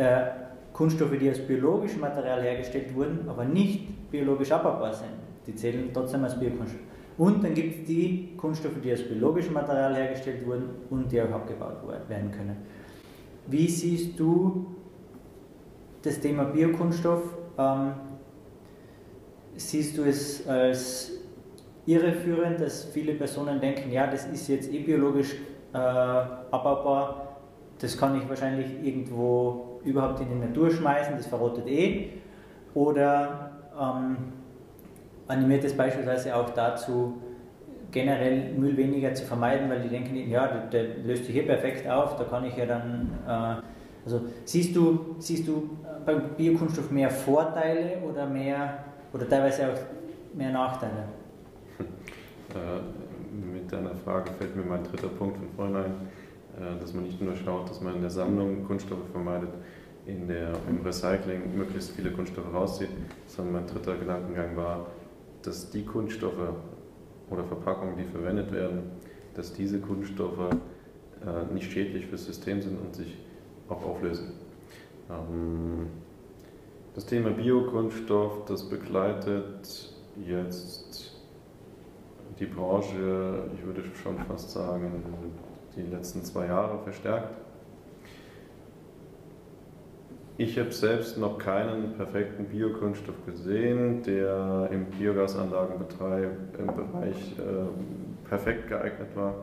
[0.00, 0.30] äh,
[0.72, 5.10] Kunststoffe, die aus biologischem Material hergestellt wurden, aber nicht biologisch abbaubar sind.
[5.46, 6.80] Die zählen trotzdem als Biokunststoff.
[7.18, 11.30] Und dann gibt es die Kunststoffe, die aus biologischem Material hergestellt wurden und die auch
[11.30, 12.56] abgebaut werden können.
[13.46, 14.74] Wie siehst du
[16.00, 17.22] das Thema Biokunststoff?
[17.58, 17.92] Ähm,
[19.56, 21.12] siehst du es als
[21.84, 25.34] irreführend, dass viele Personen denken, ja, das ist jetzt eh biologisch
[25.74, 27.36] äh, abbaubar,
[27.78, 32.10] das kann ich wahrscheinlich irgendwo überhaupt in die Natur schmeißen, das verrottet eh.
[32.74, 34.16] Oder ähm,
[35.26, 37.20] animiert es beispielsweise auch dazu,
[37.90, 41.88] generell Müll weniger zu vermeiden, weil die denken, ja, der, der löst sich hier perfekt
[41.88, 43.10] auf, da kann ich ja dann.
[43.26, 43.62] Äh,
[44.04, 45.76] also siehst du, siehst du
[46.06, 49.78] beim Biokunststoff mehr Vorteile oder mehr oder teilweise auch
[50.34, 51.04] mehr Nachteile?
[51.78, 55.88] Äh, mit deiner Frage fällt mir mein dritter Punkt von vorhin ein, äh,
[56.80, 59.50] dass man nicht nur schaut, dass man in der Sammlung Kunststoffe vermeidet,
[60.06, 62.90] in der, im Recycling möglichst viele Kunststoffe rauszieht,
[63.26, 64.86] sondern mein dritter Gedankengang war,
[65.42, 66.54] dass die Kunststoffe
[67.30, 68.82] oder Verpackungen, die verwendet werden,
[69.34, 73.16] dass diese Kunststoffe äh, nicht schädlich fürs System sind und sich
[73.68, 74.32] auch auflösen.
[75.08, 75.86] Ähm,
[76.94, 79.94] das Thema Biokunststoff, das begleitet
[80.26, 81.14] jetzt
[82.38, 84.90] die Branche, ich würde schon fast sagen,
[85.76, 87.36] die letzten zwei Jahre verstärkt.
[90.36, 98.68] Ich habe selbst noch keinen perfekten Biokunststoff gesehen, der im Biogasanlagenbereich im Bereich äh, perfekt
[98.68, 99.34] geeignet war.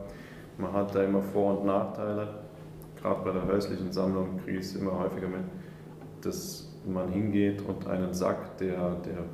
[0.58, 2.40] Man hat da immer Vor- und Nachteile.
[3.00, 5.44] Gerade bei der häuslichen Sammlung kriege ich es immer häufiger mit,
[6.20, 9.24] dass man hingeht und einen Sack, der, der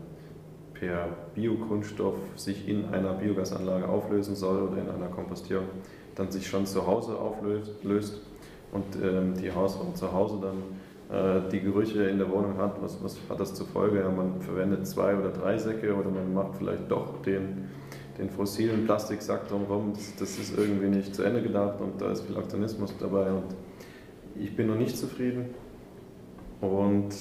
[0.75, 5.69] per Biokunststoff sich in einer Biogasanlage auflösen soll oder in einer Kompostierung,
[6.15, 8.21] dann sich schon zu Hause auflöst
[8.73, 10.63] und ähm, die Hausfrau zu Hause dann
[11.11, 14.01] äh, die Gerüche in der Wohnung hat, was, was hat das zur Folge?
[14.01, 17.69] Ja, man verwendet zwei oder drei Säcke oder man macht vielleicht doch den,
[18.19, 19.93] den fossilen Plastiksack drumherum.
[19.93, 23.55] Das, das ist irgendwie nicht zu Ende gedacht und da ist viel Aktionismus dabei und
[24.37, 25.51] ich bin noch nicht zufrieden
[26.61, 27.15] und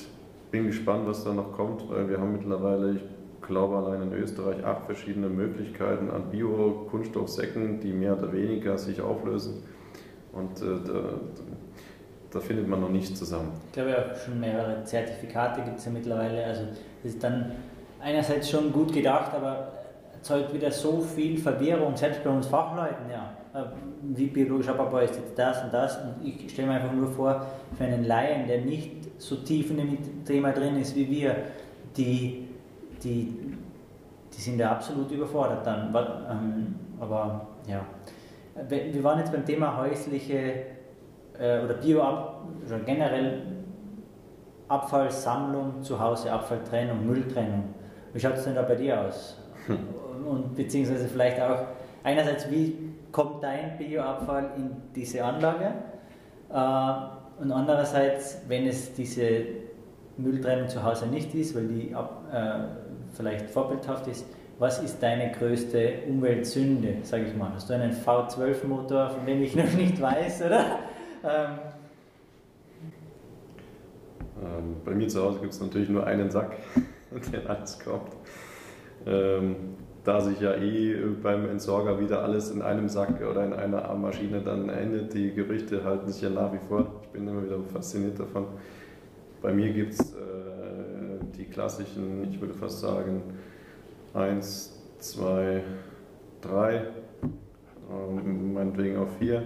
[0.49, 3.01] bin gespannt, was da noch kommt, weil wir haben mittlerweile, ich
[3.43, 9.63] glaube allein in Österreich, acht verschiedene Möglichkeiten an Bio-Kunststoffsäcken, die mehr oder weniger sich auflösen.
[10.31, 11.19] Und äh, da,
[12.31, 13.51] da findet man noch nicht zusammen.
[13.67, 16.43] Ich glaube auch schon mehrere Zertifikate gibt es ja mittlerweile.
[16.43, 16.63] Also
[17.03, 17.51] das ist dann
[18.01, 19.73] einerseits schon gut gedacht, aber
[20.13, 23.33] erzeugt wieder so viel Verwirrung, selbst bei uns Fachleuten, ja.
[23.53, 23.65] Äh,
[24.01, 25.97] wie biologisch abbaubar ist jetzt das und das?
[25.97, 27.45] Und ich stelle mir einfach nur vor,
[27.77, 31.35] für einen Laien, der nicht so tief in dem Thema drin ist wie wir,
[31.95, 32.47] die,
[33.03, 33.57] die,
[34.35, 35.93] die sind ja absolut überfordert dann.
[36.29, 37.81] Ähm, aber ja,
[38.67, 40.37] wir waren jetzt beim Thema häusliche
[41.39, 43.41] äh, oder Bio oder generell
[44.67, 47.73] Abfallsammlung zu Hause, Abfalltrennung, Mülltrennung.
[48.13, 49.37] Wie schaut es denn da bei dir aus?
[49.67, 49.77] Hm.
[50.25, 51.65] Und beziehungsweise vielleicht auch
[52.03, 55.73] einerseits, wie kommt dein Bioabfall in diese Anlage?
[56.49, 59.45] Äh, und andererseits, wenn es diese
[60.17, 62.82] Mülltrennung zu Hause nicht ist, weil die ab, äh,
[63.13, 64.25] vielleicht vorbildhaft ist,
[64.59, 67.51] was ist deine größte Umweltsünde, sage ich mal?
[67.53, 70.79] Hast du einen V12-Motor, von dem ich noch nicht weiß, oder?
[71.23, 71.59] Ähm.
[74.41, 76.57] Ähm, bei mir zu Hause gibt es natürlich nur einen Sack,
[77.33, 78.11] den alles kommt.
[79.05, 79.55] Ähm,
[80.03, 84.41] da sich ja eh beim Entsorger wieder alles in einem Sack oder in einer Maschine
[84.41, 87.01] dann endet, die Gerüchte halten sich ja nach wie vor.
[87.03, 88.47] Ich bin immer wieder fasziniert davon.
[89.41, 90.42] Bei mir gibt es äh,
[91.43, 93.21] die klassischen, ich würde fast sagen,
[94.13, 95.63] 1, 2,
[96.41, 96.87] 3,
[98.53, 99.43] meinetwegen auch 4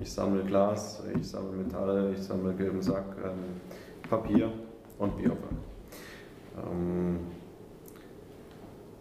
[0.00, 3.60] ich sammle Glas, ich sammle Metalle, ich sammle gelben Sack, ähm,
[4.08, 4.50] Papier
[4.98, 5.56] und Bierabfall.
[6.56, 7.18] Ähm,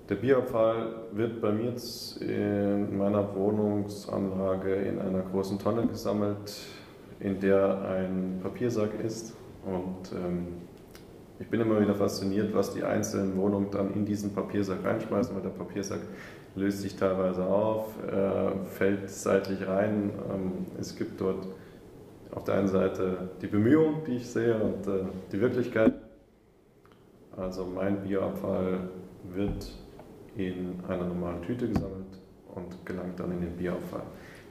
[0.09, 1.73] der Bierabfall wird bei mir
[2.21, 6.57] in meiner Wohnungsanlage in einer großen Tonne gesammelt,
[7.19, 9.36] in der ein Papiersack ist.
[9.65, 10.47] Und ähm,
[11.39, 15.41] ich bin immer wieder fasziniert, was die einzelnen Wohnungen dann in diesen Papiersack reinschmeißen, weil
[15.41, 16.01] der Papiersack
[16.55, 20.11] löst sich teilweise auf, äh, fällt seitlich rein.
[20.31, 21.47] Ähm, es gibt dort
[22.31, 25.93] auf der einen Seite die Bemühung, die ich sehe, und äh, die Wirklichkeit.
[27.36, 28.89] Also mein Bierabfall
[29.34, 29.71] wird
[30.36, 32.19] in einer normalen Tüte gesammelt
[32.53, 34.03] und gelangt dann in den Bierabfall.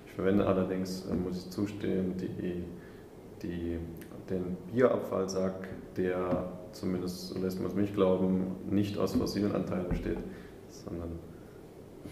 [0.06, 2.64] Ich verwende allerdings, äh, muss ich zustehen, die,
[3.42, 3.78] die,
[4.28, 10.18] den Bierabfallsack, der zumindest so lässt man es mich glauben, nicht aus fossilen Anteilen besteht,
[10.68, 11.18] sondern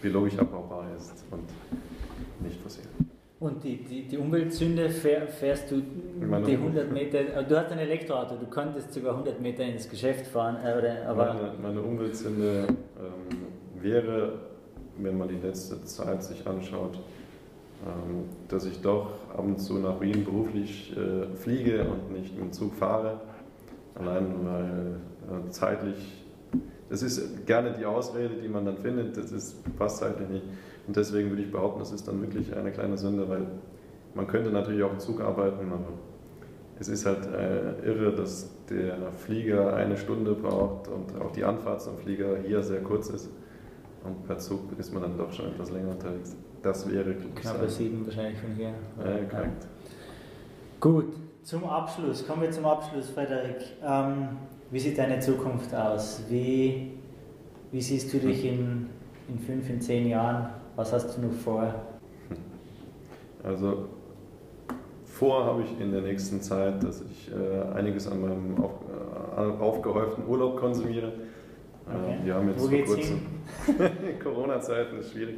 [0.01, 1.45] biologisch abbaubar ist und
[2.43, 2.85] nicht fossil.
[3.39, 5.81] Und die, die, die Umweltsünde fährst du
[6.19, 10.27] meine die 100 Meter, du hast ein Elektroauto, du könntest sogar 100 Meter ins Geschäft
[10.27, 10.57] fahren.
[10.63, 14.33] Äh, aber meine, meine Umweltsünde ähm, wäre,
[14.97, 16.99] wenn man die letzte Zeit sich anschaut,
[17.83, 22.43] ähm, dass ich doch ab und zu nach Wien beruflich äh, fliege und nicht mit
[22.45, 23.21] dem Zug fahre.
[23.95, 24.95] Allein weil
[25.29, 26.25] äh, zeitlich,
[26.89, 30.45] das ist gerne die Ausrede, die man dann findet, das ist, passt zeitlich nicht.
[30.87, 33.47] Und deswegen würde ich behaupten, das ist dann wirklich eine kleine Sünde, weil
[34.15, 35.93] man könnte natürlich auch im Zug arbeiten, aber
[36.79, 41.81] es ist halt äh, irre, dass der Flieger eine Stunde braucht und auch die Anfahrt
[41.81, 43.29] zum Flieger hier sehr kurz ist.
[44.03, 46.35] Und per Zug ist man dann doch schon etwas länger unterwegs.
[46.63, 48.69] Das wäre Knappe sieben wahrscheinlich von hier.
[48.97, 49.67] Ja, korrekt.
[50.79, 51.05] Gut,
[51.43, 52.25] zum Abschluss.
[52.25, 53.63] Kommen wir zum Abschluss, Frederik.
[53.83, 54.29] Ähm,
[54.69, 56.23] wie sieht deine Zukunft aus?
[56.29, 56.91] Wie,
[57.71, 58.87] wie siehst du dich in,
[59.27, 60.49] in fünf, in zehn Jahren?
[60.75, 61.73] Was hast du noch vor?
[63.43, 63.87] Also
[65.05, 68.71] vor habe ich in der nächsten Zeit, dass ich äh, einiges an meinem auf,
[69.35, 71.07] äh, aufgehäuften Urlaub konsumiere.
[71.07, 72.17] Äh, okay.
[72.23, 73.19] wir haben jetzt Wo vor kurzem
[74.23, 75.35] Corona-Zeiten ist schwierig,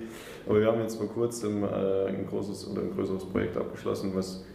[0.48, 4.46] aber wir haben jetzt vor kurzem äh, ein großes oder ein größeres Projekt abgeschlossen, was,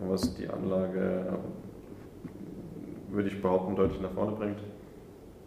[0.00, 1.38] was die Anlage,
[3.10, 4.58] würde ich behaupten, deutlich nach vorne bringt.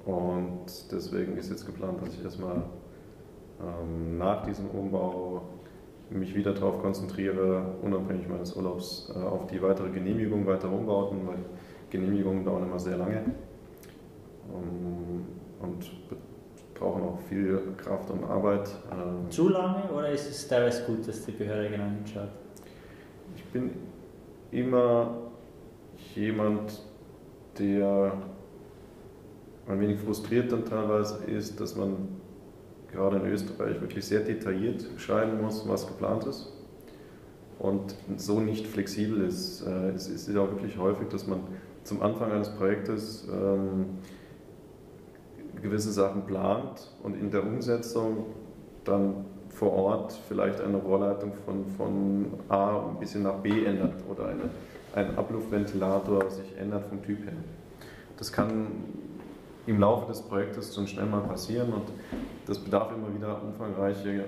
[0.05, 2.63] Und deswegen ist jetzt geplant, dass ich erstmal
[3.61, 5.41] ähm, nach diesem Umbau
[6.09, 11.37] mich wieder darauf konzentriere, unabhängig meines Urlaubs, äh, auf die weitere Genehmigung weiterer Umbauten, weil
[11.89, 13.17] Genehmigungen dauern immer sehr lange
[14.51, 15.25] ähm,
[15.61, 15.91] und
[16.73, 18.69] brauchen auch viel Kraft und Arbeit.
[18.91, 22.29] Ähm, Zu lange oder ist es teilweise gut, dass die Behörde genau hinschaut?
[23.35, 23.71] Ich bin
[24.51, 25.31] immer
[26.15, 26.81] jemand,
[27.57, 28.13] der
[29.67, 32.07] ein wenig frustriert dann teilweise ist, dass man
[32.91, 36.51] gerade in Österreich wirklich sehr detailliert schreiben muss, was geplant ist
[37.59, 39.61] und so nicht flexibel ist.
[39.61, 41.41] Äh, es ist auch wirklich häufig, dass man
[41.83, 43.85] zum Anfang eines Projektes ähm,
[45.61, 48.25] gewisse Sachen plant und in der Umsetzung
[48.85, 49.25] dann
[49.59, 54.49] vor Ort vielleicht eine Rohrleitung von, von A ein bisschen nach B ändert oder eine,
[54.95, 57.33] ein Abluftventilator sich ändert vom Typ her.
[58.15, 58.67] Das kann
[59.67, 61.83] im Laufe des Projektes schon schnell mal passieren und
[62.45, 64.21] das bedarf immer wieder umfangreiche äh,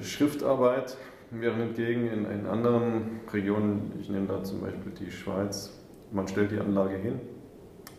[0.00, 0.96] äh, Schriftarbeit.
[1.30, 5.78] Während hingegen in, in anderen Regionen, ich nehme da zum Beispiel die Schweiz,
[6.10, 7.20] man stellt die Anlage hin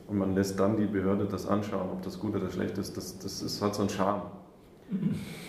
[0.07, 2.97] und man lässt dann die Behörde das anschauen, ob das gut oder schlecht ist.
[2.97, 4.23] Das, das ist, hat so einen Charme.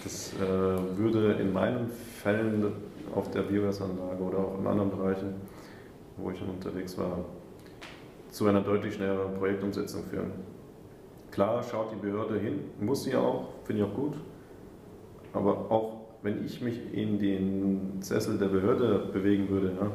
[0.02, 0.38] Das äh,
[0.98, 2.72] würde in meinen Fällen
[3.14, 5.34] auf der Biogasanlage oder auch in anderen Bereichen,
[6.16, 7.24] wo ich schon unterwegs war,
[8.30, 10.32] zu einer deutlich schnelleren Projektumsetzung führen.
[11.30, 14.14] Klar schaut die Behörde hin, muss sie auch, finde ich auch gut.
[15.32, 19.90] Aber auch wenn ich mich in den Sessel der Behörde bewegen würde, ja,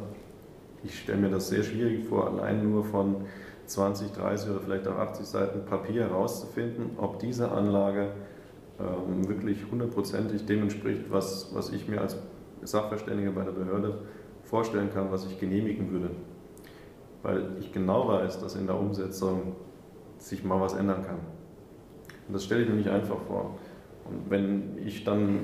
[0.84, 3.26] ich stelle mir das sehr schwierig vor, allein nur von
[3.66, 8.12] 20, 30 oder vielleicht auch 80 Seiten Papier herauszufinden, ob diese Anlage
[8.80, 12.18] ähm, wirklich hundertprozentig dem entspricht, was, was ich mir als
[12.62, 14.00] Sachverständiger bei der Behörde
[14.44, 16.10] vorstellen kann, was ich genehmigen würde.
[17.24, 19.56] Weil ich genau weiß, dass in der Umsetzung
[20.18, 21.20] sich mal was ändern kann.
[22.28, 23.58] Und das stelle ich mir nicht einfach vor.
[24.06, 25.40] Und wenn ich dann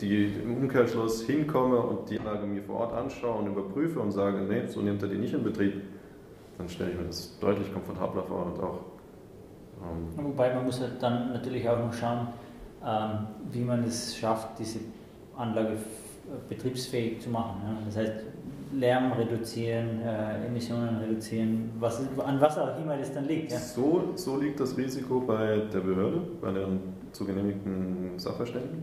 [0.00, 4.42] die, im Umkehrschluss hinkomme und die Anlage mir vor Ort anschaue und überprüfe und sage,
[4.42, 5.80] nee, so nimmt er die nicht in Betrieb,
[6.58, 8.78] dann stelle ich mir das deutlich komfortabler vor und auch.
[9.82, 12.28] Ähm Wobei man muss halt dann natürlich auch noch schauen,
[13.50, 14.80] wie man es schafft, diese
[15.36, 15.76] Anlage
[16.48, 17.60] betriebsfähig zu machen.
[17.86, 18.12] Das heißt,
[18.72, 23.52] Lärm reduzieren, äh, Emissionen reduzieren, was, an was auch immer das dann liegt.
[23.52, 23.58] Ja?
[23.58, 26.80] So, so liegt das Risiko bei der Behörde, bei den
[27.12, 28.82] zu genehmigten Sachverständigen.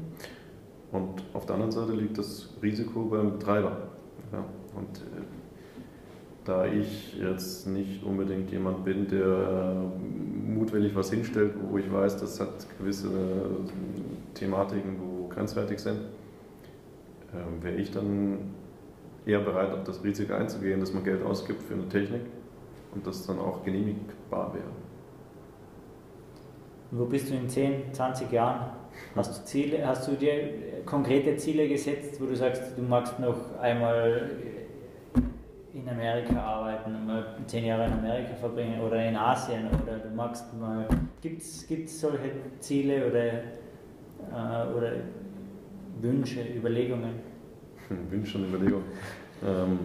[0.92, 3.90] Und auf der anderen Seite liegt das Risiko beim Betreiber.
[4.32, 4.46] Ja?
[4.76, 5.24] Und äh,
[6.46, 12.18] da ich jetzt nicht unbedingt jemand bin, der äh, mutwillig was hinstellt, wo ich weiß,
[12.18, 13.10] das hat gewisse
[14.34, 16.00] Thematiken, wo grenzwertig sind,
[17.34, 18.40] äh, wäre ich dann
[19.26, 22.22] eher bereit, auf das Risiko einzugehen, dass man Geld ausgibt für eine Technik
[22.94, 24.64] und das dann auch genehmigbar wäre.
[26.92, 28.72] Wo bist du in 10, 20 Jahren?
[29.16, 33.58] Hast du, Ziele, hast du dir konkrete Ziele gesetzt, wo du sagst, du magst noch
[33.62, 34.30] einmal
[35.82, 40.46] in Amerika arbeiten, mal zehn Jahre in Amerika verbringen oder in Asien oder du magst
[40.60, 40.88] mal.
[41.22, 44.92] Gibt es solche Ziele oder, äh, oder
[46.02, 47.14] Wünsche, Überlegungen?
[48.10, 48.86] Wünsche und Überlegungen.
[49.46, 49.80] Ähm,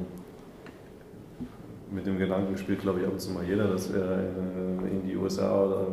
[1.91, 5.03] mit dem Gedanken spielt, glaube ich, ab und zu mal jeder, dass er äh, in
[5.07, 5.87] die USA oder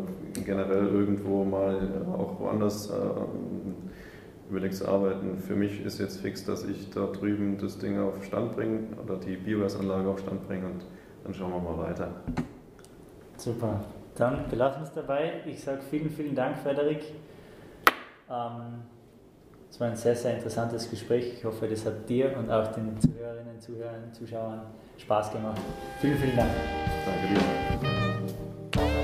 [0.43, 2.93] generell irgendwo mal auch woanders äh,
[4.71, 5.37] zu arbeiten.
[5.37, 9.17] Für mich ist jetzt fix, dass ich da drüben das Ding auf Stand bringe oder
[9.17, 10.85] die Biogasanlage auf Stand bringe und
[11.23, 12.09] dann schauen wir mal weiter.
[13.37, 13.83] Super.
[14.15, 15.33] Dann belassen wir es dabei.
[15.45, 17.01] Ich sage vielen, vielen Dank, Frederik.
[18.29, 18.83] Ähm,
[19.69, 21.33] es war ein sehr, sehr interessantes Gespräch.
[21.37, 24.61] Ich hoffe, das hat dir und auch den Zuhörerinnen, Zuhörern, Zuschauern
[24.97, 25.59] Spaß gemacht.
[25.99, 26.51] Vielen, vielen Dank.
[27.05, 29.02] Danke dir.